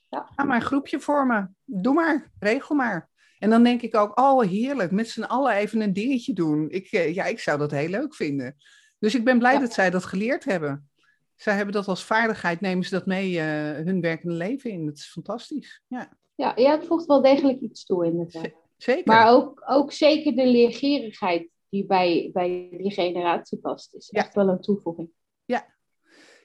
[0.08, 0.28] Ja.
[0.36, 1.56] Ga maar een groepje vormen.
[1.64, 3.08] Doe maar, regel maar.
[3.38, 6.70] En dan denk ik ook, oh heerlijk, met z'n allen even een dingetje doen.
[6.70, 8.56] Ik, ja, ik zou dat heel leuk vinden.
[8.98, 9.60] Dus ik ben blij ja.
[9.60, 10.90] dat zij dat geleerd hebben.
[11.36, 14.86] Zij hebben dat als vaardigheid, nemen ze dat mee hun werkende leven in.
[14.86, 15.82] Dat is fantastisch.
[15.86, 18.67] Ja, ja, ja het voegt wel degelijk iets toe inderdaad.
[18.78, 19.12] Zeker.
[19.12, 24.48] Maar ook, ook zeker de leergierigheid die bij, bij die generatie past, is echt wel
[24.48, 25.08] een toevoeging.
[25.44, 25.66] Ja,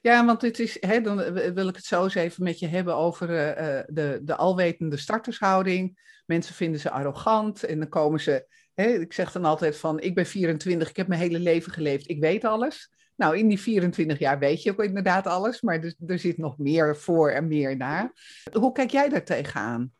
[0.00, 2.96] ja, want dit is, hè, dan wil ik het zo eens even met je hebben
[2.96, 5.98] over uh, de, de alwetende startershouding.
[6.26, 10.14] Mensen vinden ze arrogant en dan komen ze, hè, ik zeg dan altijd van, ik
[10.14, 12.92] ben 24, ik heb mijn hele leven geleefd, ik weet alles.
[13.16, 16.58] Nou, in die 24 jaar weet je ook inderdaad alles, maar er, er zit nog
[16.58, 18.12] meer voor en meer na.
[18.52, 19.92] Hoe kijk jij daar tegenaan?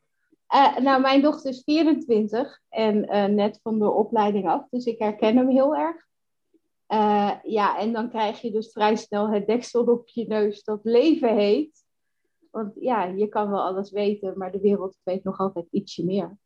[0.54, 4.98] Uh, nou, mijn dochter is 24 en uh, net van de opleiding af, dus ik
[4.98, 6.06] herken hem heel erg.
[6.88, 10.80] Uh, ja, en dan krijg je dus vrij snel het deksel op je neus dat
[10.82, 11.84] leven heet.
[12.50, 16.38] Want ja, je kan wel alles weten, maar de wereld weet nog altijd ietsje meer.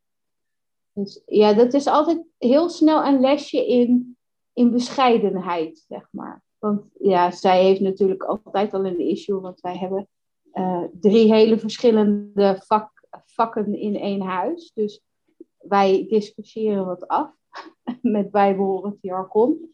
[0.93, 4.17] Dus ja, dat is altijd heel snel een lesje in,
[4.53, 6.43] in bescheidenheid, zeg maar.
[6.57, 10.07] Want ja, zij heeft natuurlijk altijd al een issue, want wij hebben
[10.91, 12.98] drie hele verschillende vak,
[13.39, 14.71] vakken in één huis.
[14.73, 15.01] Dus
[15.57, 17.31] wij discussiëren wat af
[18.01, 19.73] met bijbehorend jargon.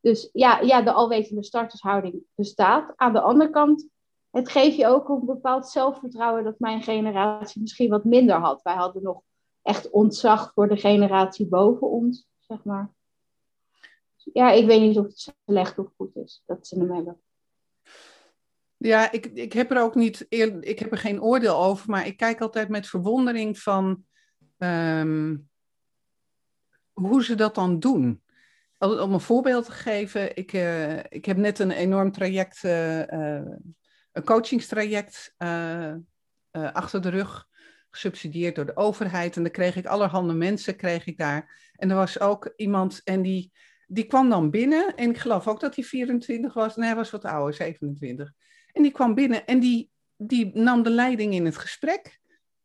[0.00, 2.92] Dus ja, ja, de alwetende startershouding bestaat.
[2.96, 3.88] Aan de andere kant,
[4.30, 8.62] het geeft je ook een bepaald zelfvertrouwen dat mijn generatie misschien wat minder had.
[8.62, 9.22] Wij hadden nog
[9.62, 12.94] echt ontzag voor de generatie boven ons, zeg maar.
[14.32, 17.20] Ja, ik weet niet of het slecht of goed is dat ze hem hebben.
[18.76, 20.26] Ja, ik, ik heb er ook niet,
[20.60, 24.04] ik heb er geen oordeel over, maar ik kijk altijd met verwondering van
[24.58, 25.48] um,
[26.92, 28.22] hoe ze dat dan doen.
[28.78, 33.42] Om een voorbeeld te geven, ik, uh, ik heb net een enorm traject, uh, uh,
[34.12, 35.34] een coachingstraject
[36.72, 37.46] achter de rug,
[37.90, 39.36] gesubsidieerd door de overheid.
[39.36, 41.70] En dan kreeg ik allerhande mensen, kreeg ik daar.
[41.76, 43.52] En er was ook iemand en die,
[43.86, 44.94] die kwam dan binnen.
[44.94, 46.76] En ik geloof ook dat hij 24 was.
[46.76, 48.32] Nee, hij was wat ouder, 27.
[48.76, 52.18] En die kwam binnen en die, die nam de leiding in het gesprek.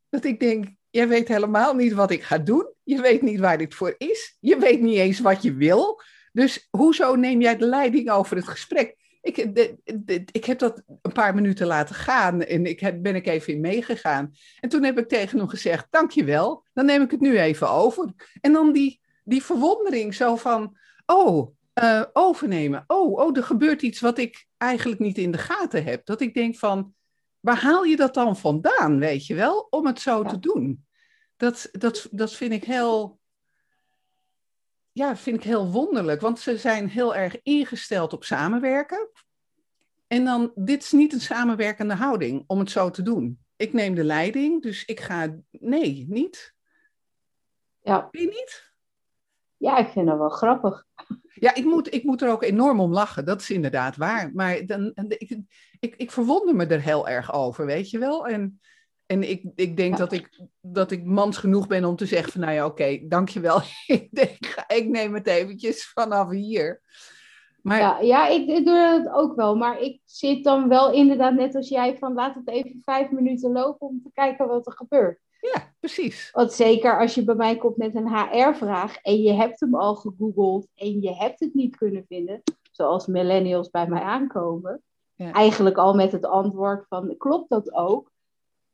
[0.08, 2.72] Dat ik denk, jij weet helemaal niet wat ik ga doen.
[2.82, 4.36] Je weet niet waar dit voor is.
[4.40, 6.02] Je weet niet eens wat je wil.
[6.32, 8.96] Dus hoezo neem jij de leiding over het gesprek?
[9.22, 9.36] Ik,
[10.32, 14.34] ik heb dat een paar minuten laten gaan en ik ben ik even in meegegaan.
[14.60, 18.12] En toen heb ik tegen hem gezegd, dankjewel, dan neem ik het nu even over.
[18.40, 22.84] En dan die, die verwondering zo van, oh, uh, overnemen.
[22.86, 26.06] Oh, oh, er gebeurt iets wat ik eigenlijk niet in de gaten heb.
[26.06, 26.94] Dat ik denk van,
[27.40, 30.86] waar haal je dat dan vandaan, weet je wel, om het zo te doen?
[31.36, 33.20] Dat, dat, dat vind ik heel,
[34.92, 39.10] ja, vind ik heel wonderlijk, want ze zijn heel erg ingesteld op samenwerken.
[40.06, 43.40] En dan, dit is niet een samenwerkende houding om het zo te doen.
[43.56, 46.54] Ik neem de leiding, dus ik ga, nee, niet.
[47.80, 48.08] Ja.
[48.10, 48.72] Vind je niet?
[49.56, 50.86] Ja, ik vind dat wel grappig.
[51.42, 54.30] Ja, ik moet, ik moet er ook enorm om lachen, dat is inderdaad waar.
[54.34, 55.38] Maar dan, ik,
[55.80, 58.26] ik, ik verwonder me er heel erg over, weet je wel.
[58.26, 58.60] En,
[59.06, 62.40] en ik, ik denk dat, ik, dat ik mans genoeg ben om te zeggen van,
[62.40, 63.60] nou ja, oké, dankjewel.
[63.86, 66.80] ik, denk, ik neem het eventjes vanaf hier.
[67.62, 67.78] Maar...
[67.78, 69.56] Ja, ja ik, ik doe dat ook wel.
[69.56, 73.52] Maar ik zit dan wel inderdaad net als jij van, laat het even vijf minuten
[73.52, 75.20] lopen om te kijken wat er gebeurt.
[75.42, 76.30] Ja, precies.
[76.30, 79.94] Want zeker als je bij mij komt met een HR-vraag en je hebt hem al
[79.94, 84.82] gegoogeld en je hebt het niet kunnen vinden, zoals millennials bij mij aankomen,
[85.14, 85.32] ja.
[85.32, 88.10] eigenlijk al met het antwoord van klopt dat ook?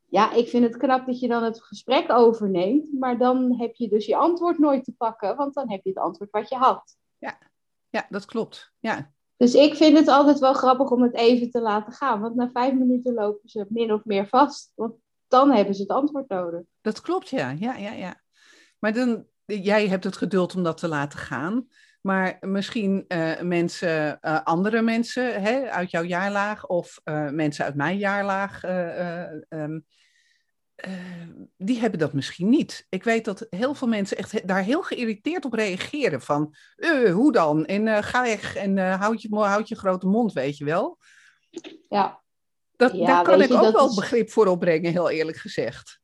[0.04, 3.88] Ja, ik vind het knap dat je dan het gesprek overneemt, maar dan heb je
[3.88, 6.96] dus je antwoord nooit te pakken, want dan heb je het antwoord wat je had.
[7.18, 7.38] Ja,
[7.90, 8.72] ja dat klopt.
[8.78, 9.12] Ja.
[9.36, 12.50] Dus ik vind het altijd wel grappig om het even te laten gaan, want na
[12.50, 14.72] vijf minuten lopen ze min of meer vast.
[14.74, 14.94] Want
[15.28, 16.60] dan hebben ze het antwoord nodig.
[16.80, 17.50] Dat klopt, ja.
[17.58, 18.20] ja, ja, ja.
[18.78, 21.68] Maar dan, jij hebt het geduld om dat te laten gaan.
[22.00, 27.74] Maar misschien uh, mensen, uh, andere mensen hè, uit jouw jaarlaag of uh, mensen uit
[27.74, 28.62] mijn jaarlaag,
[29.48, 29.86] um,
[31.56, 32.86] die hebben dat misschien niet.
[32.88, 36.20] Ik weet dat heel veel mensen echt daar heel geïrriteerd op reageren.
[36.20, 36.54] Van,
[37.12, 37.64] hoe dan?
[37.64, 40.98] En ga weg en houd, je, houd je grote mond, weet je wel.
[41.88, 42.22] Ja.
[42.78, 46.00] Dat, daar kan ik ook wel begrip voor opbrengen, heel eerlijk gezegd.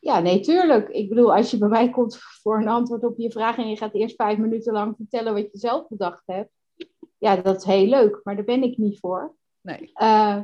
[0.00, 0.88] Ja, nee, tuurlijk.
[0.88, 3.76] Ik bedoel, als je bij mij komt voor een antwoord op je vraag en je
[3.76, 6.50] gaat eerst vijf minuten lang vertellen wat je zelf bedacht hebt.
[7.18, 9.34] Ja, dat is heel leuk, maar daar ben ik niet voor.
[9.60, 9.92] Nee.
[9.94, 10.40] Uh,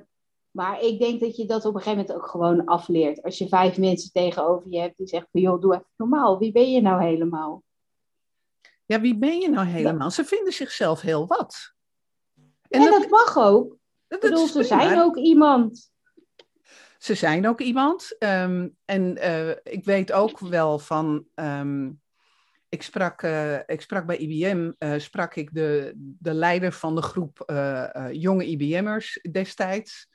[0.51, 3.23] maar ik denk dat je dat op een gegeven moment ook gewoon afleert.
[3.23, 6.39] Als je vijf mensen tegenover je hebt die zeggen van, joh, doe even normaal.
[6.39, 7.63] Wie ben je nou helemaal?
[8.87, 10.11] Ja, wie ben je nou helemaal?
[10.11, 11.75] Ze vinden zichzelf heel wat.
[12.69, 13.77] En, dat, dat, mag ook.
[14.11, 15.93] Ik bedoel, ze zijn ook iemand.
[16.99, 18.17] Ze zijn ook iemand.
[18.19, 21.25] Um, en uh, ik weet ook wel van.
[21.35, 22.01] Um,
[22.69, 27.03] ik, sprak, uh, ik sprak bij IBM, uh, sprak ik de, de leider van de
[27.03, 27.53] groep
[28.13, 30.09] jonge IBM'ers destijds.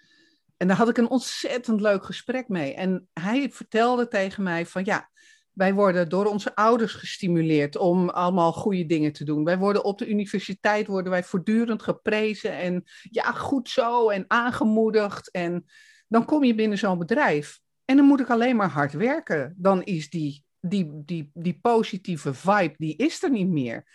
[0.58, 2.73] En daar had ik een ontzettend leuk gesprek mee.
[2.73, 5.10] En hij vertelde tegen mij van ja,
[5.56, 9.44] wij worden door onze ouders gestimuleerd om allemaal goede dingen te doen.
[9.44, 15.32] Wij worden op de universiteit worden wij voortdurend geprezen en ja, goed zo en aangemoedigd.
[15.32, 15.65] En
[16.08, 19.54] dan kom je binnen zo'n bedrijf en dan moet ik alleen maar hard werken.
[19.58, 23.88] Dan is die, die, die, die positieve vibe, die is er niet meer.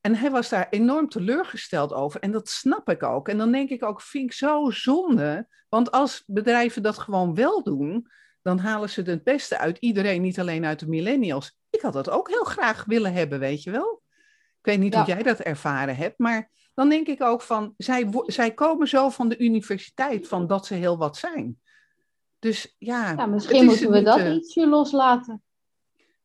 [0.00, 2.20] En hij was daar enorm teleurgesteld over.
[2.20, 3.28] En dat snap ik ook.
[3.28, 5.48] En dan denk ik ook, vind ik zo zonde.
[5.68, 8.08] Want als bedrijven dat gewoon wel doen,
[8.46, 11.56] dan halen ze het beste uit iedereen, niet alleen uit de millennials.
[11.70, 14.02] Ik had dat ook heel graag willen hebben, weet je wel.
[14.58, 14.98] Ik weet niet ja.
[14.98, 19.08] hoe jij dat ervaren hebt, maar dan denk ik ook van, zij, zij komen zo
[19.08, 21.60] van de universiteit, van dat ze heel wat zijn.
[22.38, 23.12] Dus ja.
[23.12, 25.42] ja misschien moeten we dat ietsje loslaten.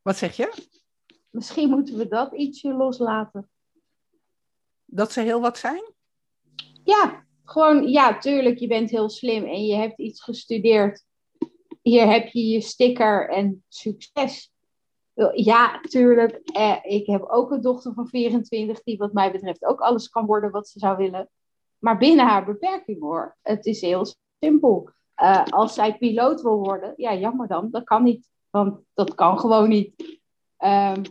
[0.02, 0.54] Wat zeg je?
[1.30, 3.50] Misschien moeten we dat ietsje loslaten.
[4.86, 5.84] Dat ze heel wat zijn?
[6.84, 11.10] Ja, gewoon, ja, tuurlijk, je bent heel slim en je hebt iets gestudeerd
[11.82, 14.52] hier heb je je sticker en succes.
[15.34, 16.40] Ja, tuurlijk.
[16.54, 20.26] Eh, ik heb ook een dochter van 24 die wat mij betreft ook alles kan
[20.26, 21.30] worden wat ze zou willen.
[21.78, 23.38] Maar binnen haar beperking hoor.
[23.42, 24.06] Het is heel
[24.40, 24.90] simpel.
[25.22, 28.30] Uh, als zij piloot wil worden, ja jammer dan, dat kan niet.
[28.50, 30.20] Want dat kan gewoon niet.
[30.58, 31.02] Um,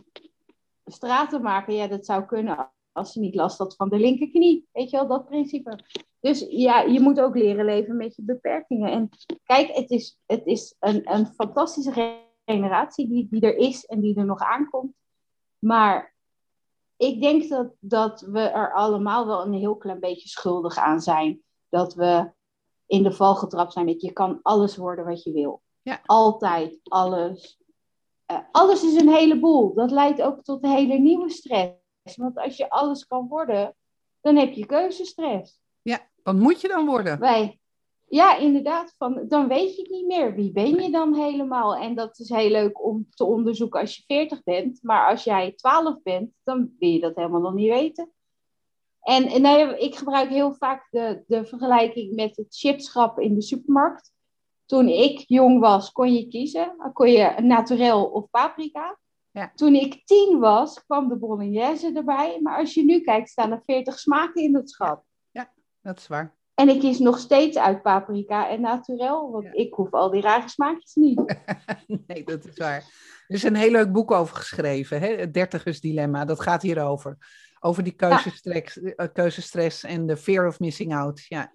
[0.85, 4.67] straten maken, ja dat zou kunnen als ze niet last had van de linkerknie.
[4.71, 5.79] Weet je wel, dat principe.
[6.19, 8.91] Dus ja, je moet ook leren leven met je beperkingen.
[8.91, 9.09] En
[9.43, 14.17] kijk, het is, het is een, een fantastische generatie die, die er is en die
[14.17, 14.93] er nog aankomt.
[15.59, 16.15] Maar
[16.97, 21.41] ik denk dat, dat we er allemaal wel een heel klein beetje schuldig aan zijn.
[21.69, 22.31] Dat we
[22.85, 25.61] in de val getrapt zijn dat je kan alles worden wat je wil.
[25.81, 26.01] Ja.
[26.05, 27.59] Altijd, alles.
[28.31, 29.73] Uh, alles is een heleboel.
[29.73, 31.80] Dat leidt ook tot een hele nieuwe stress.
[32.15, 33.75] Want als je alles kan worden,
[34.21, 35.61] dan heb je keuzestress.
[35.81, 37.19] Ja, wat moet je dan worden?
[37.19, 37.59] Wij.
[38.07, 40.35] ja, inderdaad, van, dan weet je het niet meer.
[40.35, 41.75] Wie ben je dan helemaal?
[41.75, 44.79] En dat is heel leuk om te onderzoeken als je 40 bent.
[44.83, 48.11] Maar als jij 12 bent, dan wil je dat helemaal nog niet weten.
[49.01, 53.41] En, en nou, ik gebruik heel vaak de, de vergelijking met het chipschap in de
[53.41, 54.11] supermarkt.
[54.65, 56.91] Toen ik jong was, kon je kiezen.
[56.93, 58.99] Kon je naturel of paprika.
[59.31, 59.51] Ja.
[59.55, 62.39] Toen ik tien was, kwam de bolognese erbij.
[62.41, 65.03] Maar als je nu kijkt, staan er 40 smaken in het schap.
[65.31, 66.39] Ja, dat is waar.
[66.53, 70.49] En ik kies nog steeds uit paprika en naturel, want ik hoef al die rare
[70.49, 71.35] smaakjes niet.
[72.07, 72.77] nee, dat is waar.
[73.27, 75.15] Er is een heel leuk boek over geschreven, hè?
[75.15, 76.25] het dertigersdilemma.
[76.25, 77.17] Dat gaat hierover.
[77.59, 79.07] Over die keuzestress, ja.
[79.07, 81.25] keuzestress en de fear of missing out.
[81.27, 81.53] Ja.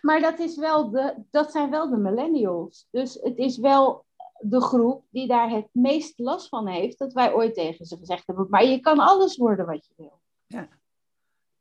[0.00, 2.88] Maar dat, is wel de, dat zijn wel de millennials.
[2.90, 4.04] Dus het is wel
[4.40, 8.26] de groep die daar het meest last van heeft, dat wij ooit tegen ze gezegd
[8.26, 8.46] hebben.
[8.50, 10.20] Maar je kan alles worden wat je wil.
[10.46, 10.68] Ja.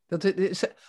[0.07, 0.33] Dat,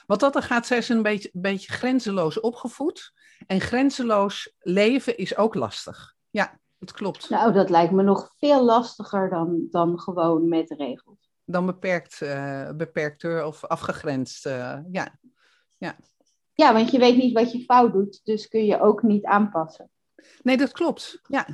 [0.07, 3.12] wat dat er gaat, zij is een beetje, beetje grenzeloos opgevoed.
[3.46, 6.14] En grenzeloos leven is ook lastig.
[6.31, 7.31] Ja, dat klopt.
[7.31, 11.31] Nou, dat lijkt me nog veel lastiger dan, dan gewoon met regels.
[11.44, 14.46] Dan beperkt, uh, beperkter of afgegrensd.
[14.46, 15.18] Uh, ja.
[15.79, 15.96] ja.
[16.53, 19.90] ja, want je weet niet wat je fout doet, dus kun je ook niet aanpassen.
[20.42, 21.20] Nee, dat klopt.
[21.22, 21.46] Ja,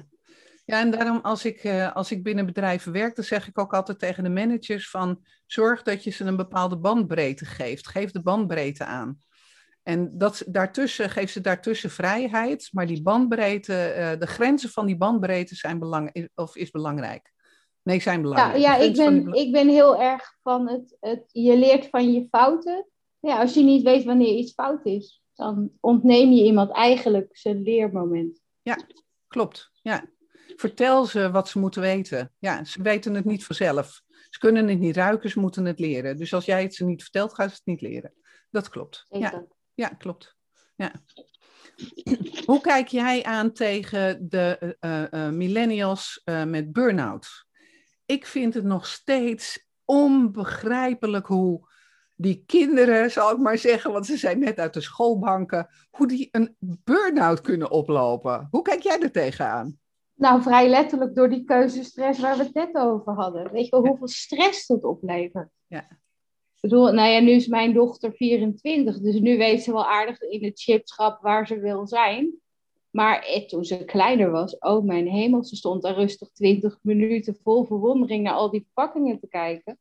[0.67, 3.75] ja, en daarom als ik, uh, als ik binnen bedrijven werk, dan zeg ik ook
[3.75, 7.89] altijd tegen de managers van zorg dat je ze een bepaalde bandbreedte geeft.
[7.89, 9.19] Geef de bandbreedte aan.
[9.83, 14.97] En dat, daartussen, geef ze daartussen vrijheid, maar die bandbreedte, uh, de grenzen van die
[14.97, 17.33] bandbreedte zijn belang, of is belangrijk.
[17.83, 18.57] Nee, zijn belangrijk.
[18.57, 22.27] Ja, ja ik, ben, ik ben heel erg van het, het, je leert van je
[22.31, 22.87] fouten.
[23.21, 27.63] Ja, als je niet weet wanneer iets fout is, dan ontneem je iemand eigenlijk zijn
[27.63, 28.41] leermoment.
[28.63, 28.79] Ja,
[29.29, 29.71] klopt.
[29.83, 30.05] Ja,
[30.57, 32.33] Vertel ze wat ze moeten weten.
[32.39, 34.03] Ja, ze weten het niet vanzelf.
[34.31, 36.17] Ze kunnen het niet ruiken, ze moeten het leren.
[36.17, 38.13] Dus als jij het ze niet vertelt, gaan ze het niet leren.
[38.51, 39.07] Dat klopt.
[39.09, 40.37] Ja, ja klopt.
[40.77, 40.93] Ja.
[42.45, 47.47] Hoe kijk jij aan tegen de uh, uh, millennials uh, met burn-out?
[48.07, 51.69] Ik vind het nog steeds onbegrijpelijk hoe
[52.15, 56.29] die kinderen, zal ik maar zeggen, want ze zijn net uit de schoolbanken, hoe die
[56.31, 58.49] een burn-out kunnen oplopen.
[58.51, 59.79] Hoe kijk jij er tegenaan?
[60.17, 63.53] Nou, vrij letterlijk door die keuzestress waar we het net over hadden.
[63.53, 65.49] Weet je wel, hoeveel stress dat oplevert?
[65.67, 65.81] Ja.
[66.55, 70.21] Ik bedoel, nou ja, nu is mijn dochter 24, dus nu weet ze wel aardig
[70.21, 72.41] in het chipschap waar ze wil zijn.
[72.91, 77.37] Maar eh, toen ze kleiner was, oh mijn hemel, ze stond daar rustig 20 minuten
[77.43, 79.79] vol verwondering naar al die verpakkingen te kijken.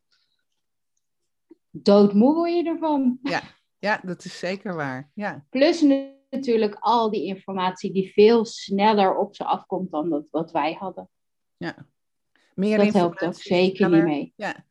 [1.70, 3.20] Doodmoe word je ervan.
[3.24, 3.42] Ja,
[3.80, 5.12] ja dat is zeker waar.
[5.14, 5.46] Ja.
[5.50, 5.82] Plus
[6.30, 11.10] natuurlijk al die informatie die veel sneller op ze afkomt dan dat, wat wij hadden.
[11.58, 11.88] Ja.
[12.54, 14.34] Meer dat helpt ook zeker niet mee.
[14.36, 14.66] Ja.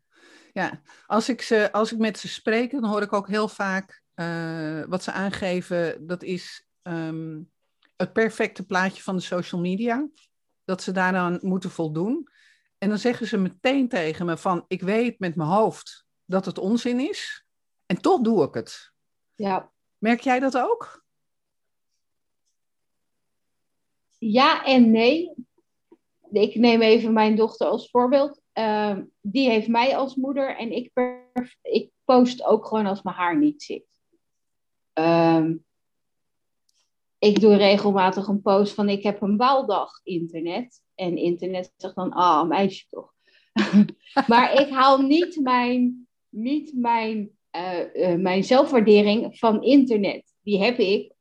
[0.52, 4.02] Ja, als ik, ze, als ik met ze spreek, dan hoor ik ook heel vaak
[4.14, 6.06] uh, wat ze aangeven.
[6.06, 7.50] Dat is um,
[7.96, 10.08] het perfecte plaatje van de social media.
[10.64, 12.28] Dat ze daaraan moeten voldoen.
[12.78, 16.58] En dan zeggen ze meteen tegen me van, ik weet met mijn hoofd dat het
[16.58, 17.46] onzin is.
[17.86, 18.92] En toch doe ik het.
[19.34, 19.72] Ja.
[19.98, 21.03] Merk jij dat ook?
[24.32, 25.32] Ja en nee.
[26.32, 28.40] Ik neem even mijn dochter als voorbeeld.
[28.52, 30.90] Ehm, die heeft mij als moeder en ik,
[31.62, 33.86] ik post ook gewoon als mijn haar niet zit.
[34.92, 35.56] Ehm,
[37.18, 40.82] ik doe regelmatig een post van ik heb een baaldag internet.
[40.94, 43.12] En internet zegt dan, ah, meisje toch.
[44.26, 50.34] maar ik haal niet mijn, niet mijn, uh, uh, mijn zelfwaardering van internet.
[50.42, 51.13] Die heb ik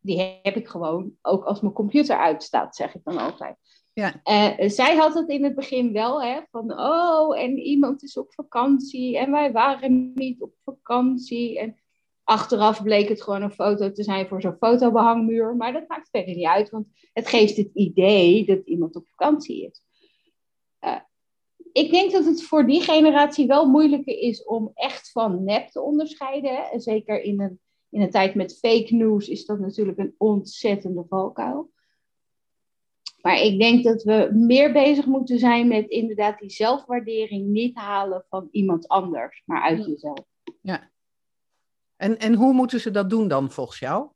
[0.00, 3.56] die heb ik gewoon ook als mijn computer uitstaat, zeg ik dan altijd.
[3.92, 4.20] Ja.
[4.24, 8.34] Uh, zij had het in het begin wel, hè, van oh, en iemand is op
[8.34, 11.58] vakantie en wij waren niet op vakantie.
[11.58, 11.76] En
[12.24, 16.34] achteraf bleek het gewoon een foto te zijn voor zo'n fotobehangmuur, maar dat maakt verder
[16.34, 19.82] niet uit, want het geeft het idee dat iemand op vakantie is.
[20.80, 21.00] Uh,
[21.72, 25.80] ik denk dat het voor die generatie wel moeilijker is om echt van nep te
[25.80, 26.56] onderscheiden.
[26.56, 26.80] Hè?
[26.80, 31.70] Zeker in een in een tijd met fake news is dat natuurlijk een ontzettende valkuil.
[33.20, 38.24] Maar ik denk dat we meer bezig moeten zijn met inderdaad die zelfwaardering niet halen
[38.28, 40.24] van iemand anders, maar uit jezelf.
[40.62, 40.90] Ja.
[41.96, 44.08] En, en hoe moeten ze dat doen dan volgens jou?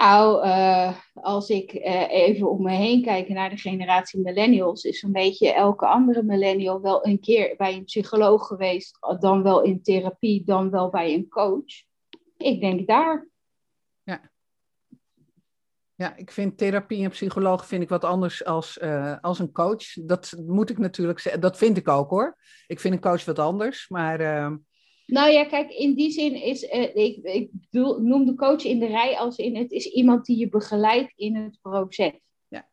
[0.00, 5.02] Nou, uh, als ik uh, even om me heen kijk naar de generatie millennials, is
[5.02, 9.82] een beetje elke andere millennial wel een keer bij een psycholoog geweest, dan wel in
[9.82, 11.84] therapie, dan wel bij een coach.
[12.36, 13.28] Ik denk daar.
[14.02, 14.30] Ja.
[15.94, 19.92] Ja, ik vind therapie en psycholoog vind ik wat anders als, uh, als een coach.
[19.92, 21.40] Dat moet ik natuurlijk zeggen.
[21.40, 22.38] Dat vind ik ook hoor.
[22.66, 23.88] Ik vind een coach wat anders.
[23.88, 24.20] Maar
[25.10, 28.86] Nou ja, kijk, in die zin is, uh, ik, ik noem de coach in de
[28.86, 32.12] rij als in, het is iemand die je begeleidt in het proces.
[32.48, 32.68] Ja.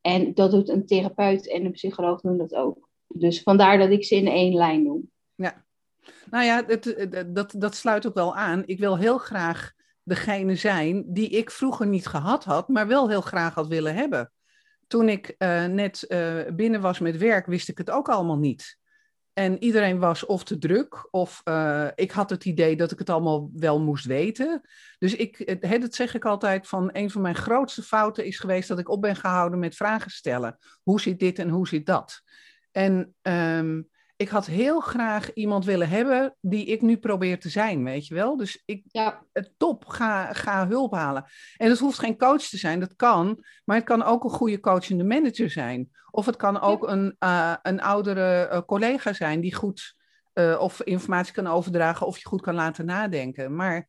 [0.00, 2.88] En dat doet een therapeut en een psycholoog doen dat ook.
[3.08, 5.10] Dus vandaar dat ik ze in één lijn noem.
[5.34, 5.64] Ja,
[6.30, 8.62] nou ja, het, dat, dat sluit ook wel aan.
[8.66, 13.20] Ik wil heel graag degene zijn die ik vroeger niet gehad had, maar wel heel
[13.20, 14.32] graag had willen hebben.
[14.86, 18.78] Toen ik uh, net uh, binnen was met werk, wist ik het ook allemaal niet.
[19.32, 23.10] En iedereen was of te druk, of uh, ik had het idee dat ik het
[23.10, 24.60] allemaal wel moest weten.
[24.98, 28.68] Dus ik, het, dat zeg ik altijd, van een van mijn grootste fouten is geweest
[28.68, 30.58] dat ik op ben gehouden met vragen stellen.
[30.82, 32.22] Hoe zit dit en hoe zit dat?
[32.70, 33.88] En um,
[34.22, 38.14] ik had heel graag iemand willen hebben die ik nu probeer te zijn, weet je
[38.14, 38.36] wel.
[38.36, 39.22] Dus ik, ja.
[39.56, 41.24] top, ga, ga hulp halen.
[41.56, 43.44] En het hoeft geen coach te zijn, dat kan.
[43.64, 45.90] Maar het kan ook een goede coachende manager zijn.
[46.10, 49.94] Of het kan ook een, uh, een oudere uh, collega zijn die goed
[50.34, 53.54] uh, of informatie kan overdragen of je goed kan laten nadenken.
[53.56, 53.88] Maar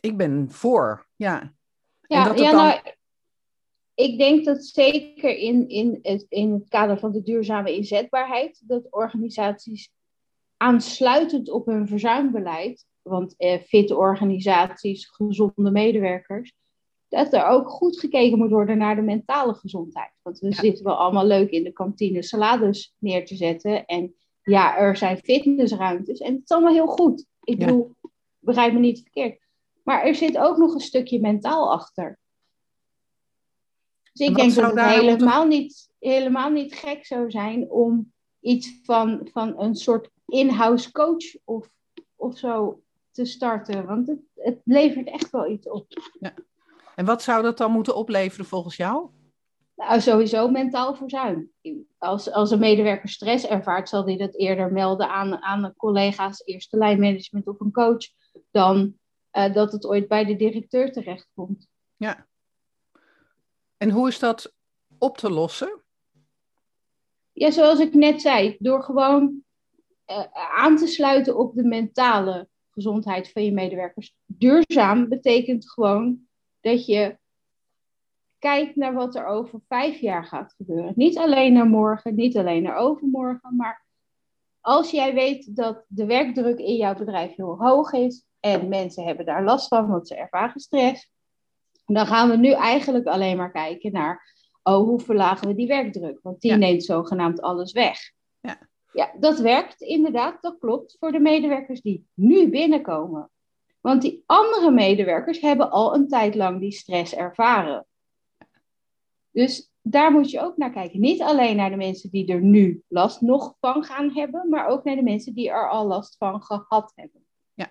[0.00, 1.52] ik ben voor, ja.
[2.00, 2.64] Ja, en dat ja dan...
[2.64, 2.80] nou,
[4.00, 8.86] ik denk dat zeker in, in, het, in het kader van de duurzame inzetbaarheid, dat
[8.90, 9.90] organisaties
[10.56, 16.52] aansluitend op hun verzuimbeleid, want eh, fitte organisaties, gezonde medewerkers,
[17.08, 20.12] dat er ook goed gekeken moet worden naar de mentale gezondheid.
[20.22, 20.54] Want we ja.
[20.54, 23.84] zitten wel allemaal leuk in de kantine salades neer te zetten.
[23.86, 27.26] En ja, er zijn fitnessruimtes en het is allemaal heel goed.
[27.42, 27.66] Ik ja.
[27.66, 27.94] bedoel,
[28.38, 29.38] begrijp me niet verkeerd.
[29.84, 32.19] Maar er zit ook nog een stukje mentaal achter.
[34.12, 39.28] Dus ik denk dat het helemaal, niet, helemaal niet gek zou zijn om iets van,
[39.32, 41.70] van een soort in-house coach of,
[42.16, 43.86] of zo te starten.
[43.86, 45.86] Want het, het levert echt wel iets op.
[46.20, 46.34] Ja.
[46.94, 49.08] En wat zou dat dan moeten opleveren volgens jou?
[49.76, 51.50] Nou, sowieso mentaal verzuim.
[51.98, 56.42] Als, als een medewerker stress ervaart, zal hij dat eerder melden aan, aan de collega's,
[56.44, 58.06] eerste lijnmanagement of een coach,
[58.50, 58.94] dan
[59.32, 61.68] uh, dat het ooit bij de directeur terechtkomt.
[61.96, 62.26] Ja,
[63.80, 64.54] en hoe is dat
[64.98, 65.82] op te lossen?
[67.32, 69.42] Ja, zoals ik net zei, door gewoon
[70.06, 74.14] uh, aan te sluiten op de mentale gezondheid van je medewerkers.
[74.26, 76.18] Duurzaam betekent gewoon
[76.60, 77.18] dat je
[78.38, 80.92] kijkt naar wat er over vijf jaar gaat gebeuren.
[80.96, 83.86] Niet alleen naar morgen, niet alleen naar overmorgen, maar
[84.60, 89.26] als jij weet dat de werkdruk in jouw bedrijf heel hoog is en mensen hebben
[89.26, 91.10] daar last van, want ze ervaren stress,
[91.94, 96.18] dan gaan we nu eigenlijk alleen maar kijken naar, oh, hoe verlagen we die werkdruk?
[96.22, 96.56] Want die ja.
[96.56, 97.98] neemt zogenaamd alles weg.
[98.40, 98.68] Ja.
[98.92, 103.30] ja, dat werkt inderdaad, dat klopt, voor de medewerkers die nu binnenkomen.
[103.80, 107.86] Want die andere medewerkers hebben al een tijd lang die stress ervaren.
[109.30, 111.00] Dus daar moet je ook naar kijken.
[111.00, 114.84] Niet alleen naar de mensen die er nu last nog van gaan hebben, maar ook
[114.84, 117.26] naar de mensen die er al last van gehad hebben.
[117.54, 117.70] Ja.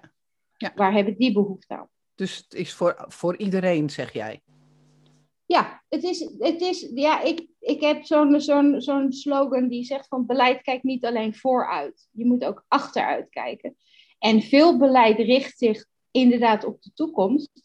[0.58, 0.72] ja.
[0.76, 1.90] Waar hebben die behoefte aan?
[2.20, 4.42] Dus het is voor, voor iedereen, zeg jij?
[5.46, 10.08] Ja, het is, het is, ja ik, ik heb zo'n zo'n zo'n slogan die zegt
[10.08, 12.08] van beleid kijkt niet alleen vooruit.
[12.12, 13.78] Je moet ook achteruit kijken.
[14.18, 17.64] En veel beleid richt zich inderdaad op de toekomst.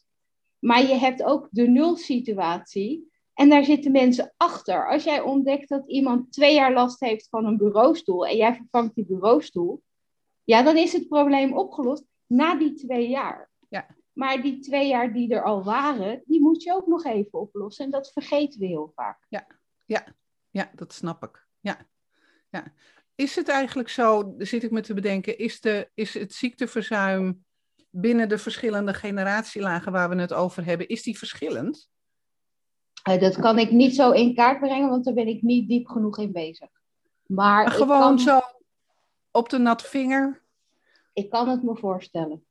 [0.58, 3.12] Maar je hebt ook de nulsituatie.
[3.32, 4.90] En daar zitten mensen achter.
[4.90, 8.94] Als jij ontdekt dat iemand twee jaar last heeft van een bureaustoel en jij vervangt
[8.94, 9.82] die bureaustoel,
[10.44, 13.50] ja, dan is het probleem opgelost na die twee jaar.
[13.68, 13.86] Ja.
[14.14, 17.84] Maar die twee jaar die er al waren, die moet je ook nog even oplossen.
[17.84, 19.26] En dat vergeten we heel vaak.
[19.28, 19.46] Ja,
[19.84, 20.04] ja,
[20.50, 21.46] ja dat snap ik.
[21.60, 21.86] Ja.
[22.50, 22.72] Ja.
[23.14, 27.44] Is het eigenlijk zo, zit ik me te bedenken, is, de, is het ziekteverzuim
[27.90, 31.88] binnen de verschillende generatielagen waar we het over hebben, is die verschillend?
[33.08, 35.86] Uh, dat kan ik niet zo in kaart brengen, want daar ben ik niet diep
[35.86, 36.68] genoeg in bezig.
[37.26, 38.18] Maar, maar gewoon kan...
[38.18, 38.40] zo
[39.30, 40.42] op de nat vinger?
[41.12, 42.44] Ik kan het me voorstellen.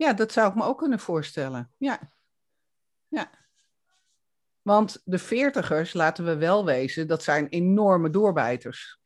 [0.00, 1.70] Ja, dat zou ik me ook kunnen voorstellen.
[1.76, 2.12] Ja.
[3.08, 3.30] ja.
[4.62, 8.98] Want de veertigers, laten we wel wezen, dat zijn enorme doorbijters.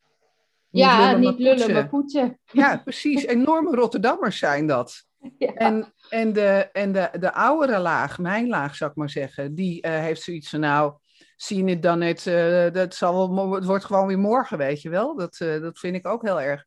[0.69, 2.39] Niet ja, lullen, niet lullen, maar poetsen.
[2.51, 3.25] Ja, precies.
[3.25, 5.03] Enorme Rotterdammers zijn dat.
[5.37, 5.53] Ja.
[5.53, 9.87] En, en, de, en de, de oudere laag, mijn laag zou ik maar zeggen, die
[9.87, 10.93] uh, heeft zoiets van nou,
[11.35, 14.89] zie je het dan net, uh, dat zal het wordt gewoon weer morgen, weet je
[14.89, 15.15] wel.
[15.15, 16.65] Dat, uh, dat vind ik ook heel erg.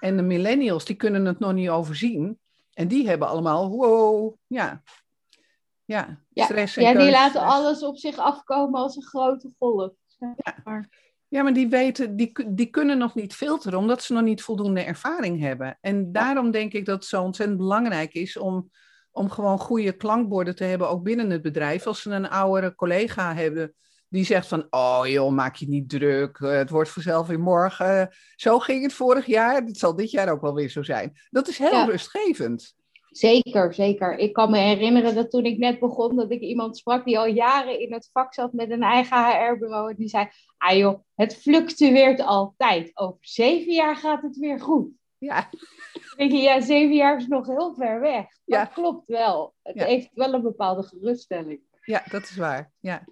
[0.00, 2.38] En de millennials, die kunnen het nog niet overzien.
[2.74, 4.82] En die hebben allemaal, wow, ja.
[5.84, 9.92] Ja, stress ja, ja die laten alles op zich afkomen als een grote golf.
[10.18, 10.54] Ja.
[10.64, 10.88] Maar...
[11.28, 14.80] ja, maar die weten, die, die kunnen nog niet filteren, omdat ze nog niet voldoende
[14.80, 15.78] ervaring hebben.
[15.80, 18.70] En daarom denk ik dat het zo ontzettend belangrijk is om,
[19.10, 21.86] om gewoon goede klankborden te hebben, ook binnen het bedrijf.
[21.86, 23.74] Als ze een oudere collega hebben
[24.14, 28.10] die zegt van, oh joh, maak je niet druk, eh, het wordt vanzelf weer morgen.
[28.36, 31.12] Zo ging het vorig jaar, het zal dit jaar ook wel weer zo zijn.
[31.30, 32.74] Dat is heel rustgevend.
[33.10, 34.18] Zeker, zeker.
[34.18, 37.26] Ik kan me herinneren dat toen ik net begon, dat ik iemand sprak die al
[37.26, 39.90] jaren in het vak zat met een eigen HR-bureau.
[39.90, 42.90] En die zei, ah joh, het fluctueert altijd.
[42.94, 44.88] Over zeven jaar gaat het weer goed.
[45.18, 45.50] Ja.
[46.16, 48.26] denk je, ja, zeven jaar is nog heel ver weg.
[48.44, 48.64] Ja.
[48.64, 49.54] Dat klopt wel.
[49.62, 51.60] Het heeft wel een bepaalde geruststelling.
[51.84, 52.72] Ja, dat is waar.
[52.80, 53.04] Ja.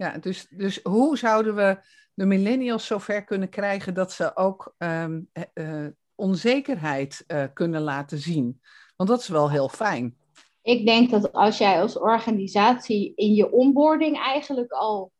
[0.00, 1.78] Ja, dus, dus hoe zouden we
[2.14, 8.60] de millennials zover kunnen krijgen dat ze ook um, uh, onzekerheid uh, kunnen laten zien?
[8.96, 10.16] Want dat is wel heel fijn.
[10.62, 15.12] Ik denk dat als jij als organisatie in je onboarding eigenlijk al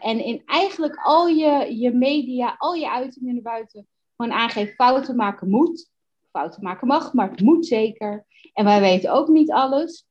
[0.00, 3.86] en in eigenlijk al je, je media, al je uitingen naar buiten,
[4.16, 5.90] gewoon aangeeft fouten maken moet.
[6.30, 8.26] Fouten maken mag, maar het moet zeker.
[8.52, 10.09] En wij weten ook niet alles.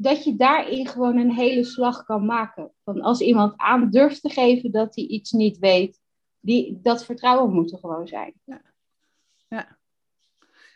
[0.00, 2.72] Dat je daarin gewoon een hele slag kan maken.
[2.84, 6.00] Van als iemand aan durft te geven dat hij iets niet weet,
[6.40, 8.34] die, dat vertrouwen moet er gewoon zijn.
[8.44, 8.62] Ja,
[9.48, 9.78] ja.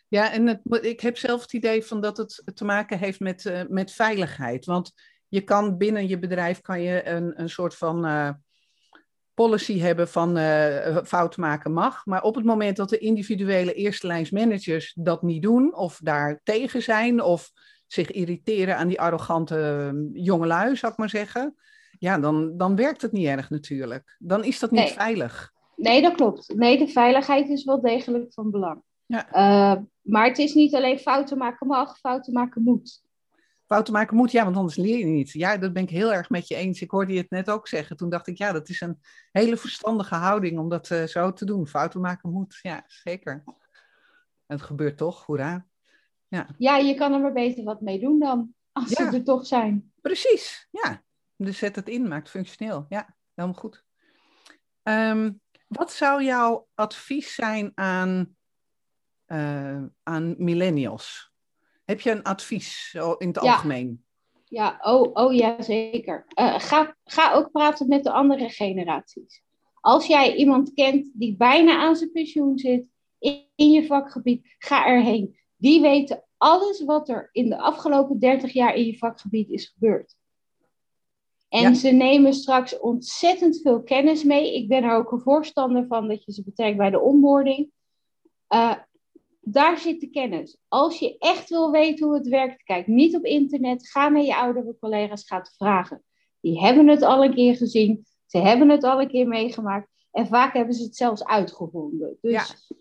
[0.09, 3.45] ja en het, ik heb zelf het idee van dat het te maken heeft met,
[3.45, 4.65] uh, met veiligheid.
[4.65, 4.93] Want
[5.29, 8.31] je kan binnen je bedrijf kan je een, een soort van uh,
[9.35, 12.07] policy hebben van uh, fout maken mag.
[12.07, 16.41] Maar op het moment dat de individuele eerste lijns managers dat niet doen, of daar
[16.43, 17.51] tegen zijn, of
[17.93, 21.55] zich irriteren aan die arrogante ehm, jongelui, zou ik maar zeggen.
[21.99, 24.17] Ja, dan, dan werkt het niet erg natuurlijk.
[24.19, 25.53] Dan is dat niet veilig.
[25.77, 26.55] Nee, dat klopt.
[26.57, 28.83] Nee, de veiligheid is wel degelijk van belang.
[29.07, 29.27] Ja.
[29.27, 33.03] Uh, maar het is niet alleen fouten maken mag, fouten maken moet.
[33.67, 35.31] Fouten maken moet, ja, want anders leer je niet.
[35.31, 36.81] Ja, dat ben ik heel erg met je eens.
[36.81, 37.97] Ik hoorde je het net ook zeggen.
[37.97, 38.99] Toen dacht ik, ja, dat is een
[39.31, 41.67] hele verstandige houding om dat uh, zo te doen.
[41.67, 43.45] Fouten maken moet, ja, zeker.
[44.47, 45.67] Het gebeurt toch, hoera.
[46.33, 46.47] Ja.
[46.59, 49.93] ja, je kan er maar beter wat mee doen dan, als ze er toch zijn.
[50.01, 51.03] Precies, ja.
[51.37, 52.87] Dus zet het in, maakt functioneel.
[52.89, 53.85] Ja, helemaal goed.
[54.83, 58.37] Um, wat zou jouw advies zijn aan,
[59.27, 61.33] uh, aan millennials?
[61.85, 64.05] Heb je een advies in het algemeen?
[64.45, 66.25] Ja, oh, oh ja, zeker.
[66.39, 69.43] Uh, ga, ga ook praten met de andere generaties.
[69.81, 72.87] Als jij iemand kent die bijna aan zijn pensioen zit
[73.19, 78.53] in, in je vakgebied, ga erheen die weten alles wat er in de afgelopen 30
[78.53, 80.15] jaar in je vakgebied is gebeurd.
[81.49, 84.55] En ze nemen straks ontzettend veel kennis mee.
[84.55, 87.71] Ik ben er ook een voorstander van dat je ze betrekt bij de onboarding.
[88.49, 88.75] Uh,
[89.41, 90.59] daar zit de kennis.
[90.69, 93.89] Als je echt wil weten hoe het werkt, kijk niet op internet.
[93.89, 96.03] Ga naar je oudere collega's, ga vragen.
[96.41, 98.07] Die hebben het al een keer gezien.
[98.27, 99.89] Ze hebben het al een keer meegemaakt.
[100.11, 102.19] En vaak hebben ze het zelfs uitgevonden.
[102.21, 102.77] Dus ja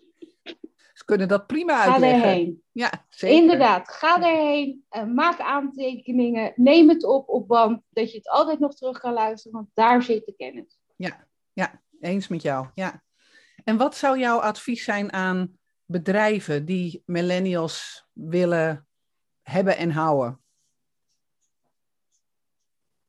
[1.04, 2.20] kunnen dat prima uitleggen.
[2.20, 2.62] Ga erheen.
[2.72, 3.36] Ja, zeker.
[3.36, 4.84] Inderdaad, ga erheen.
[4.90, 6.52] Uh, maak aantekeningen.
[6.56, 7.82] Neem het op op band.
[7.88, 9.56] Dat je het altijd nog terug kan luisteren.
[9.56, 10.78] Want daar zit de kennis.
[10.96, 12.66] Ja, ja eens met jou.
[12.74, 13.02] Ja.
[13.64, 18.86] En wat zou jouw advies zijn aan bedrijven die millennials willen
[19.42, 20.40] hebben en houden?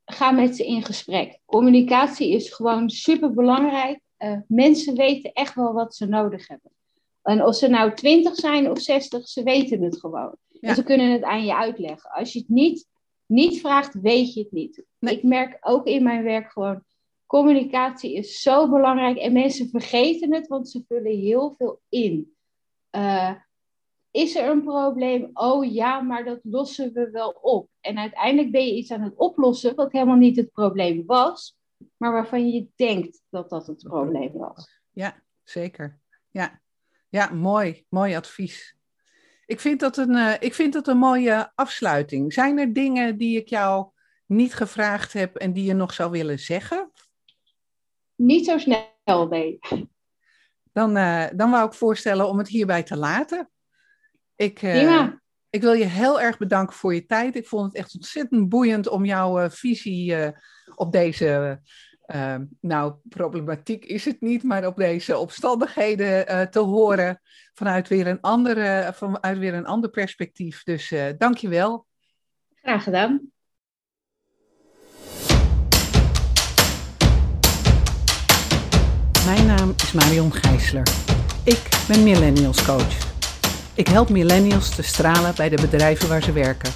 [0.05, 1.39] Ga met ze in gesprek.
[1.45, 3.99] Communicatie is gewoon super belangrijk.
[4.17, 6.71] Uh, mensen weten echt wel wat ze nodig hebben.
[7.23, 10.35] En of ze nou 20 zijn of 60, ze weten het gewoon.
[10.59, 12.09] En ze kunnen het aan je uitleggen.
[12.09, 12.87] Als je het niet,
[13.25, 14.85] niet vraagt, weet je het niet.
[14.99, 16.83] Ik merk ook in mijn werk gewoon,
[17.25, 19.17] communicatie is zo belangrijk.
[19.17, 22.33] En mensen vergeten het, want ze vullen heel veel in.
[22.91, 23.33] Uh,
[24.11, 25.29] is er een probleem?
[25.33, 27.69] Oh ja, maar dat lossen we wel op.
[27.79, 31.57] En uiteindelijk ben je iets aan het oplossen wat helemaal niet het probleem was,
[31.97, 34.81] maar waarvan je denkt dat dat het probleem was.
[34.91, 36.01] Ja, zeker.
[36.29, 36.61] Ja,
[37.13, 37.85] ja, mooi.
[37.89, 38.75] Mooi advies.
[39.45, 42.33] Ik vind dat een, uh, ik vind dat een mooie afsluiting.
[42.33, 43.91] Zijn er dingen die ik jou
[44.25, 46.91] niet gevraagd heb en die je nog zou willen zeggen?
[48.15, 49.59] Niet zo snel, nee.
[50.71, 53.49] Dan, uh, dan wou ik voorstellen om het hierbij te laten.
[54.35, 55.07] Ik, uh,
[55.49, 57.35] ik wil je heel erg bedanken voor je tijd.
[57.35, 60.33] Ik vond het echt ontzettend boeiend om jouw visie
[60.75, 61.59] op deze
[62.07, 67.21] uh, nou, problematiek is het niet, maar op deze omstandigheden uh, te horen
[67.53, 70.63] vanuit weer een, andere, vanuit weer een ander perspectief.
[70.63, 71.85] Dus uh, dank je wel.
[72.61, 73.21] Graag gedaan.
[79.25, 80.87] Mijn naam is Marion Gijsler.
[81.43, 83.11] Ik ben Millennials Coach.
[83.75, 86.71] Ik help millennials te stralen bij de bedrijven waar ze werken.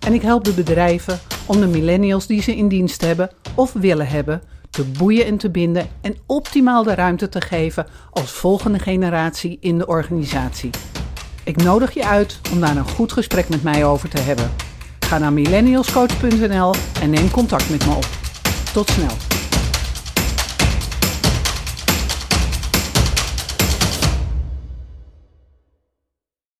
[0.00, 4.08] En ik help de bedrijven om de millennials die ze in dienst hebben of willen
[4.08, 4.42] hebben
[4.76, 9.78] te boeien en te binden en optimaal de ruimte te geven als volgende generatie in
[9.78, 10.70] de organisatie.
[11.44, 14.50] Ik nodig je uit om daar een goed gesprek met mij over te hebben.
[15.00, 18.06] Ga naar millennialscoach.nl en neem contact met me op.
[18.72, 19.35] Tot snel.